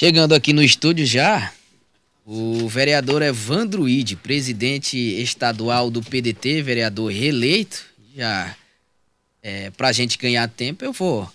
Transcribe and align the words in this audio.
Chegando 0.00 0.32
aqui 0.32 0.52
no 0.52 0.62
estúdio 0.62 1.04
já, 1.04 1.52
o 2.24 2.68
vereador 2.68 3.20
Evandro 3.20 3.88
Ide, 3.88 4.14
presidente 4.14 4.96
estadual 4.96 5.90
do 5.90 6.00
PDT, 6.00 6.62
vereador 6.62 7.10
reeleito. 7.10 7.84
Já 8.14 8.56
é, 9.42 9.70
para 9.70 9.88
a 9.88 9.92
gente 9.92 10.16
ganhar 10.16 10.46
tempo, 10.50 10.84
eu 10.84 10.92
vou 10.92 11.28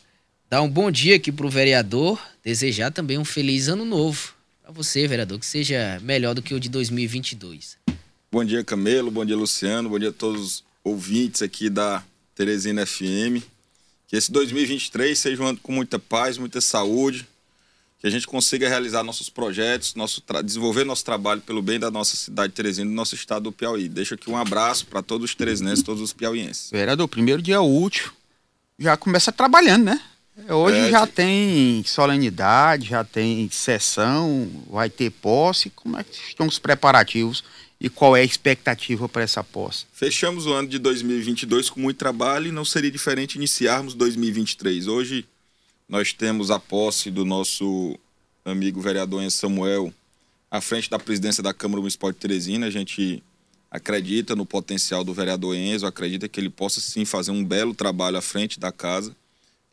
dar 0.49 0.61
um 0.61 0.69
bom 0.69 0.89
dia 0.89 1.17
aqui 1.17 1.29
para 1.29 1.45
o 1.45 1.49
vereador, 1.49 2.17
desejar 2.41 2.89
também 2.89 3.17
um 3.17 3.25
feliz 3.25 3.67
ano 3.67 3.83
novo 3.83 4.33
para 4.61 4.71
você, 4.71 5.05
vereador, 5.09 5.39
que 5.39 5.45
seja 5.45 5.99
melhor 6.01 6.33
do 6.33 6.41
que 6.41 6.53
o 6.53 6.59
de 6.59 6.69
2022. 6.69 7.77
Bom 8.31 8.45
dia, 8.45 8.63
Camelo, 8.63 9.11
bom 9.11 9.25
dia, 9.25 9.35
Luciano, 9.35 9.89
bom 9.89 9.99
dia 9.99 10.07
a 10.07 10.13
todos 10.13 10.41
os 10.41 10.63
ouvintes 10.85 11.41
aqui 11.41 11.69
da 11.69 12.01
Teresina 12.33 12.85
FM. 12.85 13.43
Que 14.07 14.15
esse 14.15 14.31
2023 14.31 15.19
seja 15.19 15.43
um 15.43 15.47
ano 15.47 15.59
com 15.61 15.73
muita 15.73 15.99
paz, 15.99 16.37
muita 16.37 16.61
saúde, 16.61 17.27
que 18.03 18.07
a 18.07 18.11
gente 18.11 18.27
consiga 18.27 18.67
realizar 18.67 19.01
nossos 19.01 19.29
projetos, 19.29 19.95
nosso 19.95 20.21
desenvolver 20.43 20.83
nosso 20.83 21.05
trabalho 21.05 21.39
pelo 21.39 21.61
bem 21.61 21.79
da 21.79 21.89
nossa 21.89 22.17
cidade 22.17 22.49
de 22.49 22.55
Teresina, 22.55 22.89
do 22.89 22.93
nosso 22.93 23.15
estado 23.15 23.43
do 23.43 23.51
Piauí. 23.53 23.87
Deixo 23.87 24.13
aqui 24.13 24.29
um 24.29 24.35
abraço 24.35 24.85
para 24.87 25.01
todos 25.01 25.29
os 25.29 25.35
teresinenses, 25.35 25.81
todos 25.81 26.01
os 26.01 26.11
piauienses. 26.11 26.69
Vereador, 26.69 27.07
primeiro 27.07 27.41
dia 27.41 27.61
útil, 27.61 28.11
já 28.77 28.97
começa 28.97 29.31
trabalhando, 29.31 29.85
né? 29.85 30.01
Hoje 30.49 30.79
é, 30.79 30.91
já 30.91 31.07
tem 31.07 31.81
solenidade, 31.85 32.89
já 32.89 33.05
tem 33.05 33.49
sessão, 33.49 34.51
vai 34.69 34.89
ter 34.89 35.09
posse. 35.09 35.69
Como 35.69 35.97
é 35.97 36.03
que 36.03 36.11
estão 36.27 36.45
os 36.45 36.59
preparativos 36.59 37.41
e 37.79 37.87
qual 37.87 38.17
é 38.17 38.19
a 38.19 38.25
expectativa 38.25 39.07
para 39.07 39.21
essa 39.21 39.41
posse? 39.45 39.85
Fechamos 39.93 40.45
o 40.45 40.51
ano 40.51 40.67
de 40.67 40.77
2022 40.77 41.69
com 41.69 41.79
muito 41.79 41.99
trabalho 41.99 42.47
e 42.47 42.51
não 42.51 42.65
seria 42.65 42.91
diferente 42.91 43.35
iniciarmos 43.35 43.93
2023. 43.93 44.87
Hoje 44.87 45.25
nós 45.87 46.13
temos 46.13 46.49
a 46.49 46.59
posse 46.59 47.11
do 47.11 47.25
nosso 47.25 47.97
amigo 48.45 48.81
vereador 48.81 49.29
Samuel 49.31 49.93
à 50.49 50.61
frente 50.61 50.89
da 50.89 50.99
presidência 50.99 51.41
da 51.41 51.53
Câmara 51.53 51.81
Municipal 51.81 52.11
de 52.11 52.17
Teresina. 52.17 52.67
A 52.67 52.71
gente 52.71 53.23
acredita 53.69 54.35
no 54.35 54.45
potencial 54.45 55.03
do 55.03 55.13
vereador 55.13 55.55
Enzo, 55.55 55.85
acredita 55.85 56.27
que 56.27 56.39
ele 56.39 56.49
possa 56.49 56.79
sim 56.79 57.05
fazer 57.05 57.31
um 57.31 57.43
belo 57.43 57.73
trabalho 57.73 58.17
à 58.17 58.21
frente 58.21 58.59
da 58.59 58.71
casa, 58.71 59.15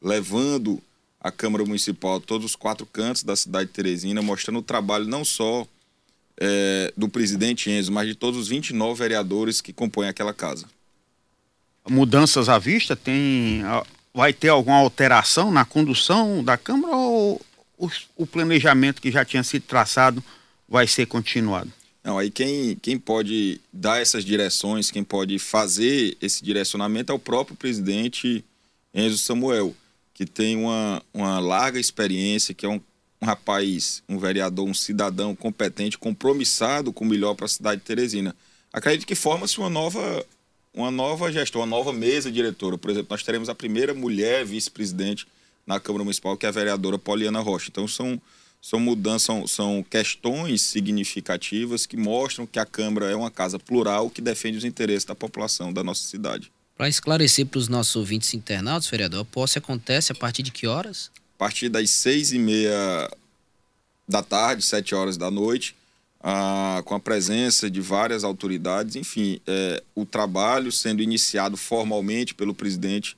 levando 0.01 0.81
a 1.21 1.31
Câmara 1.31 1.65
Municipal 1.65 2.17
a 2.17 2.21
todos 2.21 2.47
os 2.47 2.57
quatro 2.57 2.87
cantos 2.87 3.23
da 3.23 3.37
cidade 3.37 3.67
de 3.67 3.75
Teresina, 3.75 4.23
mostrando 4.23 4.61
o 4.61 4.63
trabalho 4.63 5.07
não 5.07 5.23
só 5.23 5.67
é, 6.39 6.93
do 6.97 7.11
presidente 7.11 7.71
Enzo, 7.71 7.93
mas 7.93 8.09
de 8.09 8.15
todos 8.15 8.41
os 8.41 8.49
29 8.49 8.99
vereadores 8.99 9.61
que 9.61 9.73
compõem 9.73 10.09
aquela 10.09 10.33
casa. 10.33 10.67
Mudanças 11.89 12.49
à 12.49 12.59
vista? 12.59 12.97
Tem 12.97 13.63
vai 14.15 14.33
ter 14.33 14.49
alguma 14.49 14.79
alteração 14.79 15.51
na 15.51 15.65
condução 15.65 16.43
da 16.43 16.57
Câmara 16.57 16.97
ou 16.97 17.41
o, 18.17 18.27
planejamento 18.27 19.01
que 19.01 19.11
já 19.11 19.25
tinha 19.25 19.43
sido 19.43 19.63
traçado 19.63 20.23
vai 20.69 20.87
ser 20.87 21.07
continuado? 21.07 21.73
Não, 22.05 22.19
aí 22.19 22.31
quem, 22.31 22.77
quem 22.77 22.99
pode 22.99 23.61
dar 23.73 24.01
essas 24.01 24.25
direções, 24.25 24.91
quem 24.91 25.05
pode 25.05 25.39
fazer 25.39 26.17
esse 26.21 26.45
direcionamento 26.45 27.13
é 27.13 27.15
o 27.15 27.19
próprio 27.19 27.57
presidente 27.57 28.45
Enzo 28.95 29.19
Samuel, 29.19 29.75
que 30.15 30.27
tem 30.27 30.57
uma, 30.57 31.03
uma 31.13 31.39
larga 31.39 31.79
experiência, 31.79 32.55
que 32.55 32.65
é 32.65 32.69
um, 32.69 32.81
um 33.21 33.27
rapaz, 33.27 34.03
um 34.09 34.19
vereador, 34.19 34.67
um 34.67 34.75
cidadão 34.75 35.35
competente, 35.35 35.99
compromissado 35.99 36.93
com 36.93 37.05
o 37.05 37.09
melhor 37.09 37.35
para 37.35 37.47
a 37.47 37.49
cidade 37.49 37.81
de 37.81 37.87
Teresina. 37.87 38.35
Acredito 38.73 39.07
que 39.07 39.15
forma-se 39.15 39.59
uma 39.59 39.71
nova 39.71 40.25
uma 40.73 40.91
nova 40.91 41.31
gestão, 41.33 41.61
uma 41.61 41.67
nova 41.67 41.93
mesa 41.93 42.31
diretora. 42.31 42.79
Por 42.79 42.91
exemplo, 42.91 43.09
nós 43.11 43.23
teremos 43.23 43.49
a 43.49 43.55
primeira 43.55 43.93
mulher 43.93 44.45
vice-presidente 44.45 45.27
na 45.67 45.81
Câmara 45.81 46.05
Municipal, 46.05 46.37
que 46.37 46.47
é 46.47 46.49
a 46.49 46.53
vereadora 46.53 46.99
Poliana 46.99 47.41
Rocha. 47.41 47.69
Então, 47.71 47.87
são, 47.87 48.21
são 48.61 48.81
mudanças, 48.81 49.23
são, 49.23 49.47
são 49.47 49.83
questões 49.89 50.63
significativas 50.63 51.87
que 51.87 51.97
mostram 51.97 52.47
que 52.47 52.59
a 52.59 52.67
Câmara 52.67 53.11
é 53.11 53.17
uma 53.17 53.31
casa 53.31 53.59
plural 53.59 54.11
que 54.11 54.21
defende 54.21 54.59
os 54.59 54.65
interesses 54.65 55.05
da 55.05 55.15
população 55.15 55.73
da 55.73 55.83
nossa 55.83 56.05
cidade. 56.05 56.51
Para 56.77 56.89
esclarecer 56.89 57.47
para 57.47 57.59
os 57.59 57.69
nossos 57.69 57.95
ouvintes 57.95 58.33
internautas, 58.33 58.89
vereador, 58.89 59.21
a 59.21 59.25
posse 59.25 59.59
acontece 59.59 60.13
a 60.13 60.15
partir 60.15 60.43
de 60.43 60.51
que 60.51 60.67
horas? 60.67 61.11
A 61.35 61.39
partir 61.39 61.69
das 61.69 61.91
seis 61.91 62.33
e 62.33 62.39
meia 62.39 63.11
da 64.09 64.23
tarde, 64.23 64.63
sete 64.63 64.95
horas 64.95 65.17
da 65.17 65.31
noite, 65.31 65.77
ah, 66.23 66.83
com 66.85 66.95
a 66.95 67.01
presença 67.01 67.71
de 67.71 67.81
várias 67.81 68.25
autoridades, 68.25 68.97
enfim, 68.97 69.41
é, 69.47 69.83
o 69.95 70.05
trabalho 70.05 70.71
sendo 70.71 71.03
iniciado 71.03 71.57
formalmente 71.57 72.35
pelo 72.35 72.55
presidente 72.55 73.17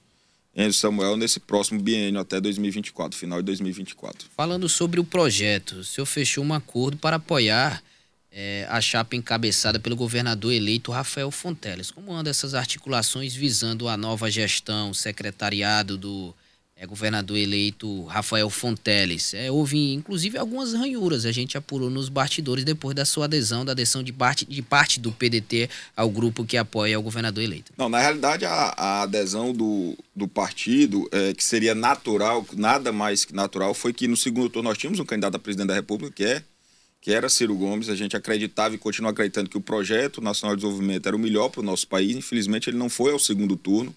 Enzo 0.55 0.79
Samuel 0.79 1.17
nesse 1.17 1.41
próximo 1.41 1.81
biênio 1.81 2.21
até 2.21 2.41
2024, 2.41 3.19
final 3.19 3.41
de 3.41 3.47
2024. 3.47 4.29
Falando 4.37 4.69
sobre 4.69 5.01
o 5.01 5.05
projeto, 5.05 5.77
o 5.77 5.85
senhor 5.85 6.07
fechou 6.07 6.45
um 6.45 6.53
acordo 6.53 6.99
para 6.99 7.17
apoiar 7.17 7.83
é, 8.31 8.67
a 8.69 8.81
chapa 8.81 9.17
encabeçada 9.17 9.81
pelo 9.81 9.97
governador 9.97 10.53
eleito 10.53 10.93
Rafael 10.93 11.31
Fonteles. 11.31 11.91
Como 11.91 12.13
andam 12.13 12.31
essas 12.31 12.55
articulações 12.55 13.35
visando 13.35 13.89
a 13.89 13.97
nova 13.97 14.31
gestão, 14.31 14.95
secretariado 14.95 15.97
do 15.97 16.35
é, 16.83 16.87
governador 16.87 17.39
eleito 17.39 18.03
Rafael 18.05 18.51
Fonteles. 18.51 19.35
É, 19.35 19.51
houve, 19.51 19.93
inclusive, 19.93 20.37
algumas 20.37 20.75
ranhuras. 20.75 21.25
A 21.25 21.31
gente 21.31 21.57
apurou 21.57 21.89
nos 21.89 22.09
bastidores 22.09 22.65
depois 22.65 22.95
da 22.95 23.05
sua 23.05 23.27
adesão, 23.27 23.65
da 23.65 23.71
adesão 23.71 24.03
de 24.03 24.13
parte, 24.13 24.45
de 24.45 24.63
parte 24.63 24.99
do 24.99 25.13
PDT 25.13 25.71
ao 25.97 26.11
grupo 26.11 26.45
que 26.45 26.57
apoia 26.57 26.99
o 26.99 27.03
governador 27.03 27.45
eleito. 27.45 27.73
Não, 27.79 27.89
na 27.89 28.01
realidade, 28.01 28.45
a, 28.45 28.75
a 28.77 29.03
adesão 29.03 29.53
do, 29.53 29.97
do 30.15 30.27
partido, 30.27 31.09
é, 31.13 31.33
que 31.33 31.45
seria 31.45 31.75
natural, 31.75 32.45
nada 32.53 32.91
mais 32.91 33.25
que 33.25 33.33
natural, 33.33 33.73
foi 33.75 33.93
que 33.93 34.09
no 34.09 34.17
segundo 34.17 34.51
turno 34.51 34.69
nós 34.69 34.77
tínhamos 34.77 34.99
um 34.99 35.05
candidato 35.05 35.37
a 35.37 35.39
presidente 35.39 35.69
da 35.69 35.75
República, 35.75 36.13
que 36.13 36.25
é 36.25 36.43
que 37.01 37.13
era 37.13 37.29
Ciro 37.29 37.57
Gomes, 37.57 37.89
a 37.89 37.97
gente 37.97 38.17
acreditava 38.17 38.77
e 38.77 38.79
continua 38.79 39.11
acreditando 39.11 39.51
que 39.51 39.59
o 39.59 39.61
projeto 39.61 40.21
nacional 40.21 40.55
de 40.55 40.63
desenvolvimento 40.63 41.05
era 41.05 41.17
o 41.17 41.19
melhor 41.19 41.49
para 41.49 41.61
o 41.61 41.65
nosso 41.65 41.87
país. 41.89 42.17
Infelizmente, 42.17 42.71
ele 42.71 42.79
não 42.79 42.89
foi 42.89 43.11
ao 43.11 43.19
segundo 43.19 43.57
turno. 43.57 43.93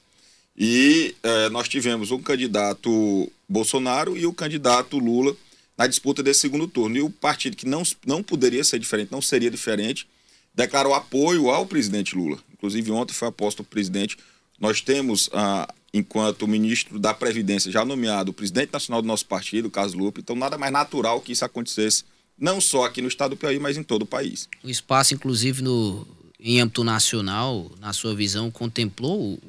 E 0.58 1.16
é, 1.22 1.50
nós 1.50 1.68
tivemos 1.68 2.12
um 2.12 2.22
candidato 2.22 3.32
Bolsonaro 3.48 4.18
e 4.18 4.26
o 4.26 4.34
candidato 4.34 4.98
Lula 4.98 5.36
na 5.78 5.86
disputa 5.88 6.24
desse 6.24 6.42
segundo 6.42 6.68
turno. 6.68 6.98
E 6.98 7.02
o 7.02 7.10
partido 7.10 7.58
que 7.58 7.68
não, 7.68 7.84
não 8.06 8.24
poderia 8.24 8.64
ser 8.64 8.80
diferente, 8.80 9.12
não 9.12 9.22
seria 9.22 9.52
diferente, 9.52 10.08
declarou 10.54 10.94
apoio 10.94 11.50
ao 11.50 11.66
presidente 11.66 12.16
Lula. 12.16 12.40
Inclusive, 12.54 12.92
ontem 12.92 13.14
foi 13.14 13.28
aposto 13.28 13.60
o 13.60 13.64
presidente. 13.64 14.18
Nós 14.58 14.80
temos, 14.80 15.30
ah, 15.34 15.68
enquanto 15.94 16.48
ministro 16.48 16.98
da 16.98 17.14
Previdência, 17.14 17.70
já 17.70 17.84
nomeado 17.84 18.32
o 18.32 18.34
presidente 18.34 18.72
nacional 18.72 19.02
do 19.02 19.08
nosso 19.08 19.26
partido, 19.26 19.70
Carlos 19.70 19.94
Lupe. 19.94 20.22
Então, 20.22 20.36
nada 20.36 20.58
mais 20.58 20.72
natural 20.72 21.20
que 21.20 21.34
isso 21.34 21.44
acontecesse, 21.44 22.06
não 22.40 22.62
só 22.62 22.86
aqui 22.86 23.02
no 23.02 23.08
estado 23.10 23.32
do 23.32 23.38
Piauí, 23.38 23.60
mas 23.60 23.76
em 23.76 23.84
todo 23.84 24.04
o 24.04 24.06
país. 24.06 24.48
O 24.64 24.70
espaço, 24.70 25.14
inclusive, 25.14 25.62
no, 25.62 26.08
em 26.40 26.62
âmbito 26.62 26.84
nacional, 26.84 27.72
na 27.80 27.92
sua 27.92 28.16
visão, 28.16 28.52
contemplou 28.52 29.40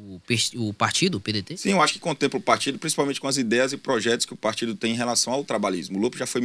o, 0.56 0.72
partido, 0.72 1.18
o 1.18 1.20
PDT? 1.20 1.56
Sim, 1.56 1.70
eu 1.70 1.82
acho 1.82 1.94
que 1.94 1.98
contempla 1.98 2.38
o 2.38 2.42
partido, 2.42 2.78
principalmente 2.78 3.20
com 3.20 3.28
as 3.28 3.36
ideias 3.36 3.72
e 3.72 3.76
projetos 3.76 4.26
que 4.26 4.32
o 4.32 4.36
partido 4.36 4.74
tem 4.74 4.92
em 4.92 4.96
relação 4.96 5.32
ao 5.32 5.44
trabalhismo. 5.44 5.98
O 5.98 6.00
Lupe 6.00 6.18
já 6.18 6.26
foi, 6.26 6.42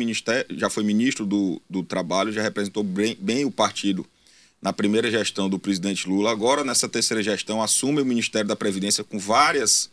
já 0.52 0.70
foi 0.70 0.84
ministro 0.84 1.26
do, 1.26 1.62
do 1.70 1.84
Trabalho, 1.84 2.32
já 2.32 2.42
representou 2.42 2.84
bem, 2.84 3.18
bem 3.20 3.46
o 3.46 3.52
partido 3.52 4.06
na 4.62 4.72
primeira 4.72 5.10
gestão 5.10 5.50
do 5.50 5.58
presidente 5.58 6.08
Lula. 6.08 6.32
Agora, 6.32 6.64
nessa 6.64 6.88
terceira 6.88 7.24
gestão, 7.24 7.62
assume 7.62 8.02
o 8.02 8.06
Ministério 8.06 8.48
da 8.48 8.56
Previdência 8.56 9.04
com 9.04 9.18
várias 9.18 9.90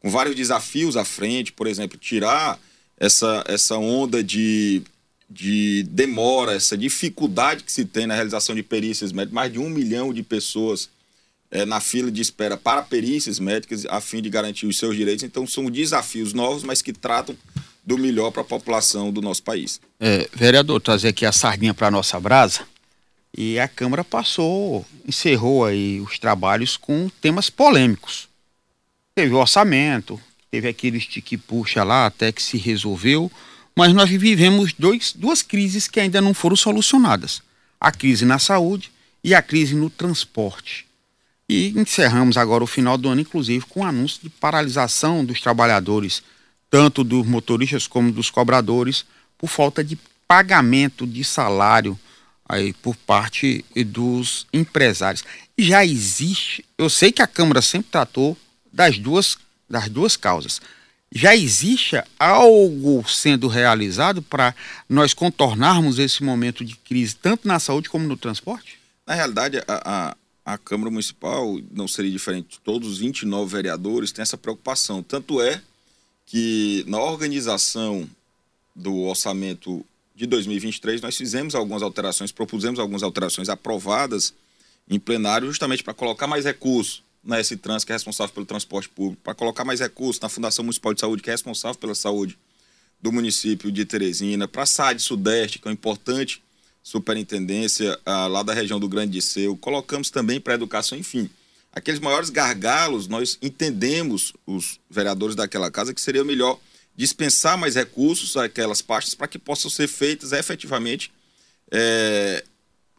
com 0.00 0.08
vários 0.08 0.34
desafios 0.34 0.96
à 0.96 1.04
frente, 1.04 1.52
por 1.52 1.66
exemplo, 1.66 1.98
tirar 1.98 2.58
essa, 2.98 3.44
essa 3.46 3.76
onda 3.76 4.24
de 4.24 4.82
de 5.30 5.84
demora, 5.84 6.54
essa 6.54 6.76
dificuldade 6.76 7.62
que 7.62 7.70
se 7.70 7.84
tem 7.84 8.04
na 8.04 8.14
realização 8.14 8.52
de 8.52 8.64
perícias 8.64 9.12
médicas, 9.12 9.32
mais 9.32 9.52
de 9.52 9.60
um 9.60 9.70
milhão 9.70 10.12
de 10.12 10.24
pessoas 10.24 10.90
é, 11.50 11.64
na 11.64 11.80
fila 11.80 12.10
de 12.10 12.20
espera 12.20 12.56
para 12.56 12.82
perícias 12.82 13.38
médicas 13.38 13.84
a 13.86 14.00
fim 14.00 14.22
de 14.22 14.30
garantir 14.30 14.66
os 14.66 14.78
seus 14.78 14.96
direitos. 14.96 15.24
Então, 15.24 15.46
são 15.46 15.70
desafios 15.70 16.32
novos, 16.32 16.62
mas 16.62 16.82
que 16.82 16.92
tratam 16.92 17.36
do 17.84 17.98
melhor 17.98 18.30
para 18.30 18.42
a 18.42 18.44
população 18.44 19.12
do 19.12 19.20
nosso 19.20 19.42
país. 19.42 19.80
É, 19.98 20.28
vereador, 20.32 20.80
trazer 20.80 21.08
aqui 21.08 21.26
a 21.26 21.32
sardinha 21.32 21.74
para 21.74 21.88
a 21.88 21.90
nossa 21.90 22.18
brasa. 22.20 22.60
E 23.36 23.58
a 23.58 23.68
Câmara 23.68 24.02
passou, 24.02 24.84
encerrou 25.06 25.64
aí 25.64 26.00
os 26.00 26.18
trabalhos 26.18 26.76
com 26.76 27.08
temas 27.20 27.48
polêmicos. 27.48 28.28
Teve 29.14 29.32
o 29.32 29.38
orçamento, 29.38 30.20
teve 30.50 30.68
aquele 30.68 31.00
que 31.00 31.36
puxa 31.36 31.84
lá 31.84 32.06
até 32.06 32.32
que 32.32 32.42
se 32.42 32.56
resolveu 32.56 33.30
mas 33.80 33.94
nós 33.94 34.10
vivemos 34.10 34.72
dois, 34.72 35.12
duas 35.12 35.42
crises 35.42 35.88
que 35.88 36.00
ainda 36.00 36.20
não 36.20 36.34
foram 36.34 36.54
solucionadas: 36.54 37.42
a 37.80 37.90
crise 37.90 38.24
na 38.24 38.38
saúde 38.38 38.90
e 39.22 39.34
a 39.34 39.42
crise 39.42 39.74
no 39.74 39.88
transporte. 39.88 40.86
E 41.52 41.70
encerramos 41.76 42.36
agora 42.36 42.62
o 42.62 42.66
final 42.66 42.96
do 42.96 43.08
ano, 43.08 43.22
inclusive, 43.22 43.66
com 43.66 43.80
o 43.80 43.84
anúncio 43.84 44.20
de 44.22 44.30
paralisação 44.30 45.24
dos 45.24 45.40
trabalhadores, 45.40 46.22
tanto 46.70 47.02
dos 47.02 47.26
motoristas 47.26 47.88
como 47.88 48.12
dos 48.12 48.30
cobradores, 48.30 49.04
por 49.36 49.48
falta 49.48 49.82
de 49.82 49.98
pagamento 50.28 51.04
de 51.04 51.24
salário 51.24 51.98
aí 52.48 52.72
por 52.72 52.94
parte 52.94 53.64
dos 53.84 54.46
empresários. 54.52 55.24
Já 55.58 55.84
existe, 55.84 56.64
eu 56.78 56.88
sei 56.88 57.10
que 57.10 57.20
a 57.20 57.26
Câmara 57.26 57.60
sempre 57.60 57.90
tratou 57.90 58.38
das 58.72 58.96
duas, 58.96 59.36
das 59.68 59.88
duas 59.88 60.16
causas 60.16 60.60
já 61.12 61.34
existe 61.34 62.00
algo 62.16 63.04
sendo 63.08 63.48
realizado 63.48 64.22
para 64.22 64.54
nós 64.88 65.12
contornarmos 65.12 65.98
esse 65.98 66.22
momento 66.22 66.64
de 66.64 66.76
crise, 66.76 67.16
tanto 67.16 67.48
na 67.48 67.58
saúde 67.58 67.88
como 67.88 68.06
no 68.06 68.16
transporte? 68.16 68.78
Na 69.04 69.14
realidade, 69.14 69.58
a, 69.66 69.82
a, 69.84 70.16
a 70.44 70.56
Câmara 70.58 70.90
Municipal 70.90 71.58
não 71.70 71.86
seria 71.86 72.10
diferente. 72.10 72.60
Todos 72.64 72.88
os 72.88 72.98
29 72.98 73.50
vereadores 73.50 74.12
têm 74.12 74.22
essa 74.22 74.38
preocupação. 74.38 75.02
Tanto 75.02 75.40
é 75.40 75.62
que 76.26 76.84
na 76.86 77.00
organização 77.00 78.08
do 78.74 79.00
orçamento 79.00 79.84
de 80.14 80.26
2023 80.26 81.00
nós 81.00 81.16
fizemos 81.16 81.54
algumas 81.54 81.82
alterações, 81.82 82.32
propusemos 82.32 82.78
algumas 82.78 83.02
alterações 83.02 83.48
aprovadas 83.48 84.34
em 84.88 84.98
plenário 84.98 85.48
justamente 85.48 85.82
para 85.82 85.94
colocar 85.94 86.26
mais 86.26 86.44
recursos 86.44 87.02
na 87.22 87.38
S-Trans, 87.38 87.84
que 87.84 87.92
é 87.92 87.94
responsável 87.94 88.34
pelo 88.34 88.46
transporte 88.46 88.88
público, 88.88 89.22
para 89.22 89.34
colocar 89.34 89.64
mais 89.64 89.80
recursos 89.80 90.20
na 90.20 90.28
Fundação 90.28 90.64
Municipal 90.64 90.94
de 90.94 91.00
Saúde, 91.00 91.22
que 91.22 91.30
é 91.30 91.32
responsável 91.32 91.78
pela 91.78 91.94
saúde 91.94 92.38
do 93.00 93.12
município 93.12 93.70
de 93.70 93.84
Teresina, 93.84 94.48
para 94.48 94.62
a 94.62 94.66
SAD 94.66 95.00
Sudeste, 95.00 95.58
que 95.58 95.68
é 95.68 95.70
uma 95.70 95.74
importante 95.74 96.42
superintendência 96.82 97.98
ah, 98.04 98.26
lá 98.26 98.42
da 98.42 98.54
região 98.54 98.80
do 98.80 98.88
Grande 98.88 99.12
Disseu, 99.12 99.56
colocamos 99.56 100.10
também 100.10 100.40
para 100.40 100.54
a 100.54 100.56
educação, 100.56 100.96
enfim. 100.98 101.28
Aqueles 101.72 102.00
maiores 102.00 102.30
gargalos, 102.30 103.06
nós 103.06 103.38
entendemos, 103.40 104.32
os 104.46 104.80
vereadores 104.90 105.36
daquela 105.36 105.70
casa, 105.70 105.94
que 105.94 106.00
seria 106.00 106.24
melhor 106.24 106.58
dispensar 106.96 107.56
mais 107.56 107.76
recursos 107.76 108.36
àquelas 108.36 108.82
pastas 108.82 109.14
para 109.14 109.28
que 109.28 109.38
possam 109.38 109.70
ser 109.70 109.86
feitas 109.86 110.32
efetivamente, 110.32 111.12
é, 111.70 112.44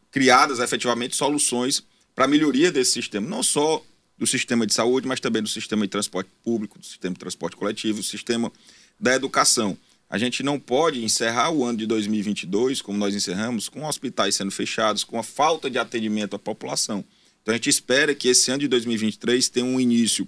criadas 0.10 0.60
efetivamente 0.60 1.16
soluções 1.16 1.84
para 2.16 2.26
a 2.26 2.28
melhoria 2.28 2.72
desse 2.72 2.92
sistema, 2.92 3.28
não 3.28 3.44
só 3.44 3.84
do 4.18 4.28
sistema 4.28 4.66
de 4.66 4.74
saúde, 4.74 5.08
mas 5.08 5.20
também 5.20 5.42
do 5.42 5.50
sistema 5.50 5.84
de 5.86 5.90
transporte 5.90 6.30
público, 6.44 6.80
do 6.80 6.86
sistema 6.86 7.14
de 7.14 7.20
transporte 7.20 7.56
coletivo, 7.56 8.00
do 8.00 8.04
sistema 8.04 8.52
da 9.00 9.16
educação. 9.16 9.78
A 10.12 10.18
gente 10.18 10.44
não 10.44 10.60
pode 10.60 11.02
encerrar 11.02 11.52
o 11.52 11.64
ano 11.64 11.78
de 11.78 11.86
2022, 11.86 12.82
como 12.82 12.98
nós 12.98 13.16
encerramos, 13.16 13.70
com 13.70 13.86
hospitais 13.86 14.36
sendo 14.36 14.52
fechados, 14.52 15.06
com 15.06 15.18
a 15.18 15.24
falta 15.24 15.70
de 15.70 15.80
atendimento 15.80 16.36
à 16.36 16.40
população. 16.40 17.02
Então 17.42 17.54
a 17.54 17.56
gente 17.56 17.70
espera 17.70 18.14
que 18.14 18.28
esse 18.28 18.52
ano 18.52 18.60
de 18.60 18.68
2023 18.68 19.48
tenha 19.48 19.66
um 19.66 19.80
início 19.80 20.28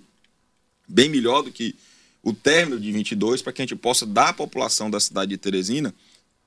bem 0.87 1.09
melhor 1.09 1.41
do 1.43 1.51
que 1.51 1.75
o 2.23 2.31
término 2.31 2.79
de 2.79 2.93
22, 2.93 3.41
para 3.41 3.51
que 3.51 3.61
a 3.61 3.65
gente 3.65 3.75
possa 3.75 4.05
dar 4.05 4.29
à 4.29 4.33
população 4.33 4.89
da 4.89 5.01
cidade 5.01 5.31
de 5.31 5.37
Teresina 5.37 5.93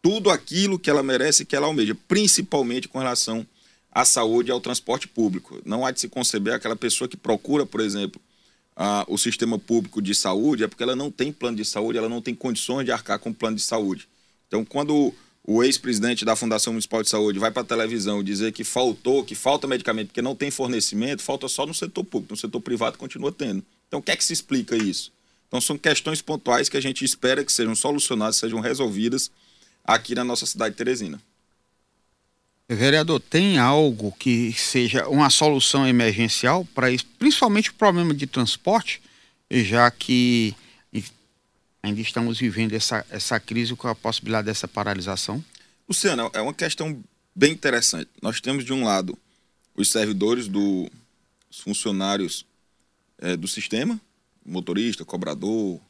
tudo 0.01 0.31
aquilo 0.31 0.79
que 0.79 0.89
ela 0.89 1.03
merece 1.03 1.43
e 1.43 1.47
que 1.47 1.55
ela 1.55 1.67
almeja, 1.67 1.95
principalmente 2.09 2.89
com 2.89 2.99
relação 2.99 3.47
à 3.93 4.03
saúde 4.07 4.49
e 4.49 4.53
ao 4.53 4.63
transporte 4.63 5.07
público. 5.07 5.61
Não 5.63 5.85
há 5.85 5.91
de 5.91 6.01
se 6.01 6.09
conceber 6.09 6.55
aquela 6.55 6.75
pessoa 6.75 7.07
que 7.07 7.19
procura, 7.19 7.67
por 7.67 7.83
exemplo, 7.83 8.19
a, 8.77 9.07
o 9.09 9.17
sistema 9.17 9.59
público 9.59 10.03
de 10.03 10.15
saúde, 10.15 10.63
é 10.63 10.69
porque 10.69 10.83
ela 10.83 10.95
não 10.95 11.11
tem 11.11 11.33
plano 11.33 11.57
de 11.57 11.65
saúde, 11.65 11.97
ela 11.97 12.09
não 12.09 12.21
tem 12.21 12.35
condições 12.35 12.85
de 12.85 12.93
arcar 12.93 13.19
com 13.19 13.33
plano 13.33 13.57
de 13.57 13.63
saúde. 13.63 14.07
Então, 14.47 14.65
quando 14.65 15.15
o 15.43 15.63
ex-presidente 15.63 16.25
da 16.25 16.37
Fundação 16.37 16.73
Municipal 16.73 17.03
de 17.03 17.09
Saúde 17.09 17.39
vai 17.39 17.51
para 17.51 17.63
a 17.63 17.65
televisão 17.65 18.23
dizer 18.23 18.53
que 18.53 18.65
faltou, 18.65 19.25
que 19.25 19.35
falta 19.35 19.67
medicamento 19.67 20.09
porque 20.09 20.21
não 20.21 20.37
tem 20.37 20.51
fornecimento, 20.51 21.23
falta 21.23 21.49
só 21.49 21.65
no 21.65 21.73
setor 21.73 22.05
público, 22.05 22.35
no 22.35 22.37
setor 22.37 22.61
privado 22.61 22.99
continua 22.99 23.33
tendo. 23.33 23.65
Então, 23.89 24.01
o 24.01 24.03
que 24.03 24.11
é 24.11 24.17
que 24.17 24.25
se 24.25 24.33
explica 24.33 24.77
isso? 24.77 25.13
Então, 25.49 25.61
são 25.61 25.79
questões 25.79 26.21
pontuais 26.21 26.69
que 26.69 26.77
a 26.77 26.81
gente 26.83 27.05
espera 27.05 27.45
que 27.45 27.53
sejam 27.53 27.75
solucionadas, 27.75 28.37
sejam 28.37 28.61
resolvidas 28.61 29.31
aqui 29.85 30.15
na 30.15 30.25
nossa 30.25 30.45
cidade 30.45 30.73
de 30.73 30.79
Teresina. 30.79 31.21
Vereador, 32.69 33.21
tem 33.21 33.59
algo 33.59 34.11
que 34.19 34.53
seja 34.53 35.09
uma 35.09 35.31
solução 35.31 35.87
emergencial 35.87 36.65
para 36.75 36.91
isso, 36.91 37.07
principalmente 37.19 37.71
o 37.71 37.75
problema 37.75 38.13
de 38.13 38.27
transporte, 38.27 39.01
já 39.51 39.89
que 39.91 40.55
ainda 41.87 42.01
estamos 42.01 42.39
vivendo 42.39 42.73
essa, 42.73 43.07
essa 43.09 43.39
crise 43.39 43.75
com 43.77 43.87
a 43.87 43.95
possibilidade 43.95 44.47
dessa 44.47 44.67
paralisação? 44.67 45.45
Luciano, 45.89 46.29
é 46.33 46.41
uma 46.41 46.53
questão 46.53 47.03
bem 47.35 47.53
interessante. 47.53 48.11
Nós 48.21 48.41
temos, 48.41 48.65
de 48.65 48.73
um 48.73 48.85
lado, 48.85 49.17
os 49.75 49.91
servidores, 49.91 50.49
do, 50.49 50.91
os 51.49 51.61
funcionários 51.61 52.45
é, 53.19 53.37
do 53.37 53.47
sistema, 53.47 54.01
motorista, 54.45 55.05
cobrador, 55.05 55.81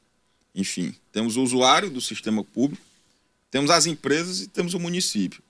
enfim. 0.55 0.95
Temos 1.13 1.37
o 1.37 1.43
usuário 1.43 1.89
do 1.89 2.01
sistema 2.01 2.45
público, 2.45 2.85
temos 3.51 3.71
as 3.71 3.87
empresas 3.87 4.41
e 4.41 4.49
temos 4.49 4.75
o 4.75 4.81
município. 4.81 5.43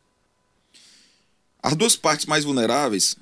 As 1.67 1.75
duas 1.75 1.97
partes 1.97 2.27
mais 2.27 2.45
vulneráveis 2.45 3.17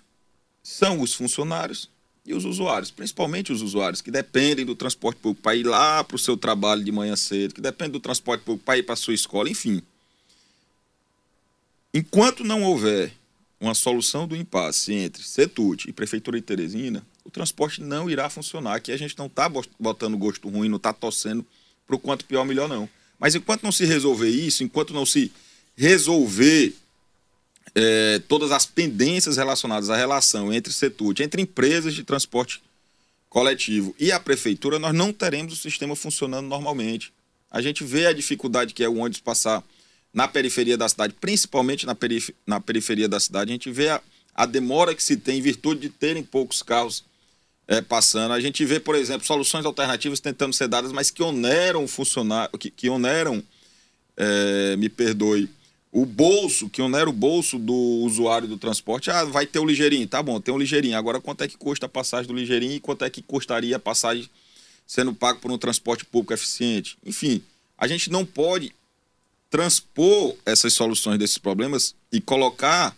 são 0.62 1.00
os 1.00 1.14
funcionários 1.14 1.88
e 2.26 2.34
os 2.34 2.44
usuários, 2.44 2.90
principalmente 2.90 3.50
os 3.50 3.62
usuários 3.62 4.02
que 4.02 4.10
dependem 4.10 4.66
do 4.66 4.74
transporte 4.74 5.16
público 5.16 5.40
para 5.42 5.56
ir 5.56 5.64
lá 5.64 6.04
para 6.04 6.16
o 6.16 6.18
seu 6.18 6.36
trabalho 6.36 6.84
de 6.84 6.92
manhã 6.92 7.16
cedo, 7.16 7.54
que 7.54 7.60
dependem 7.62 7.92
do 7.92 8.00
transporte 8.00 8.44
público 8.44 8.62
para 8.62 8.76
ir 8.76 8.82
para 8.82 8.92
a 8.92 8.96
sua 8.96 9.14
escola, 9.14 9.48
enfim. 9.48 9.80
Enquanto 11.94 12.44
não 12.44 12.62
houver 12.64 13.14
uma 13.58 13.72
solução 13.72 14.28
do 14.28 14.36
impasse 14.36 14.92
entre 14.92 15.22
Setut 15.22 15.88
e 15.88 15.92
Prefeitura 15.94 16.38
de 16.38 16.44
Teresina, 16.44 17.02
o 17.24 17.30
transporte 17.30 17.80
não 17.80 18.10
irá 18.10 18.28
funcionar. 18.28 18.74
Aqui 18.74 18.92
a 18.92 18.98
gente 18.98 19.16
não 19.16 19.24
está 19.24 19.50
botando 19.80 20.18
gosto 20.18 20.50
ruim, 20.50 20.68
não 20.68 20.76
está 20.76 20.92
torcendo 20.92 21.46
para 21.86 21.96
o 21.96 21.98
quanto 21.98 22.26
pior, 22.26 22.44
melhor 22.44 22.68
não. 22.68 22.86
Mas 23.18 23.34
enquanto 23.34 23.62
não 23.62 23.72
se 23.72 23.86
resolver 23.86 24.28
isso, 24.28 24.62
enquanto 24.62 24.92
não 24.92 25.06
se 25.06 25.32
resolver 25.74 26.74
é, 27.74 28.20
todas 28.28 28.52
as 28.52 28.64
pendências 28.64 29.36
relacionadas 29.36 29.90
à 29.90 29.96
relação 29.96 30.52
entre 30.52 30.72
Setut, 30.72 31.22
entre 31.22 31.42
empresas 31.42 31.94
de 31.94 32.04
transporte 32.04 32.62
coletivo 33.28 33.94
e 33.98 34.12
a 34.12 34.20
prefeitura, 34.20 34.78
nós 34.78 34.94
não 34.94 35.12
teremos 35.12 35.54
o 35.54 35.56
sistema 35.56 35.96
funcionando 35.96 36.46
normalmente. 36.46 37.12
A 37.50 37.60
gente 37.60 37.82
vê 37.82 38.06
a 38.06 38.12
dificuldade 38.12 38.72
que 38.72 38.84
é 38.84 38.88
o 38.88 38.96
ônibus 38.96 39.20
passar 39.20 39.62
na 40.12 40.28
periferia 40.28 40.76
da 40.76 40.88
cidade, 40.88 41.14
principalmente 41.20 41.84
na, 41.84 41.94
perif 41.94 42.32
na 42.46 42.60
periferia 42.60 43.08
da 43.08 43.18
cidade. 43.18 43.50
A 43.50 43.54
gente 43.54 43.70
vê 43.72 43.88
a, 43.88 44.00
a, 44.32 44.46
demora 44.46 44.94
que 44.94 45.02
se 45.02 45.16
tem 45.16 45.38
em 45.38 45.42
virtude 45.42 45.80
de 45.80 45.88
terem 45.88 46.22
poucos 46.22 46.62
carros 46.62 47.04
é, 47.66 47.80
passando. 47.80 48.30
A 48.32 48.40
gente 48.40 48.64
vê, 48.64 48.78
por 48.78 48.94
exemplo, 48.94 49.26
soluções 49.26 49.66
alternativas 49.66 50.20
tentando 50.20 50.52
ser 50.52 50.68
dadas, 50.68 50.92
mas 50.92 51.10
que 51.10 51.22
oneram 51.22 51.88
funcionário, 51.88 52.56
que, 52.56 52.70
que 52.70 52.88
oneram, 52.88 53.42
é, 54.16 54.76
me 54.76 54.88
perdoe, 54.88 55.50
o 55.94 56.04
bolso, 56.04 56.68
que 56.68 56.82
onera 56.82 57.08
o 57.08 57.12
bolso 57.12 57.56
do 57.56 57.72
usuário 57.72 58.48
do 58.48 58.58
transporte, 58.58 59.12
ah, 59.12 59.24
vai 59.24 59.46
ter 59.46 59.60
o 59.60 59.64
ligeirinho, 59.64 60.08
tá 60.08 60.20
bom, 60.20 60.40
tem 60.40 60.52
o 60.52 60.58
ligeirinho. 60.58 60.98
Agora, 60.98 61.20
quanto 61.20 61.44
é 61.44 61.48
que 61.48 61.56
custa 61.56 61.86
a 61.86 61.88
passagem 61.88 62.26
do 62.26 62.34
ligeirinho 62.34 62.72
e 62.72 62.80
quanto 62.80 63.04
é 63.04 63.10
que 63.10 63.22
custaria 63.22 63.76
a 63.76 63.78
passagem 63.78 64.28
sendo 64.84 65.14
pago 65.14 65.38
por 65.38 65.52
um 65.52 65.56
transporte 65.56 66.04
público 66.04 66.34
eficiente? 66.34 66.98
Enfim, 67.06 67.40
a 67.78 67.86
gente 67.86 68.10
não 68.10 68.26
pode 68.26 68.74
transpor 69.48 70.34
essas 70.44 70.72
soluções 70.72 71.16
desses 71.16 71.38
problemas 71.38 71.94
e 72.10 72.20
colocar 72.20 72.96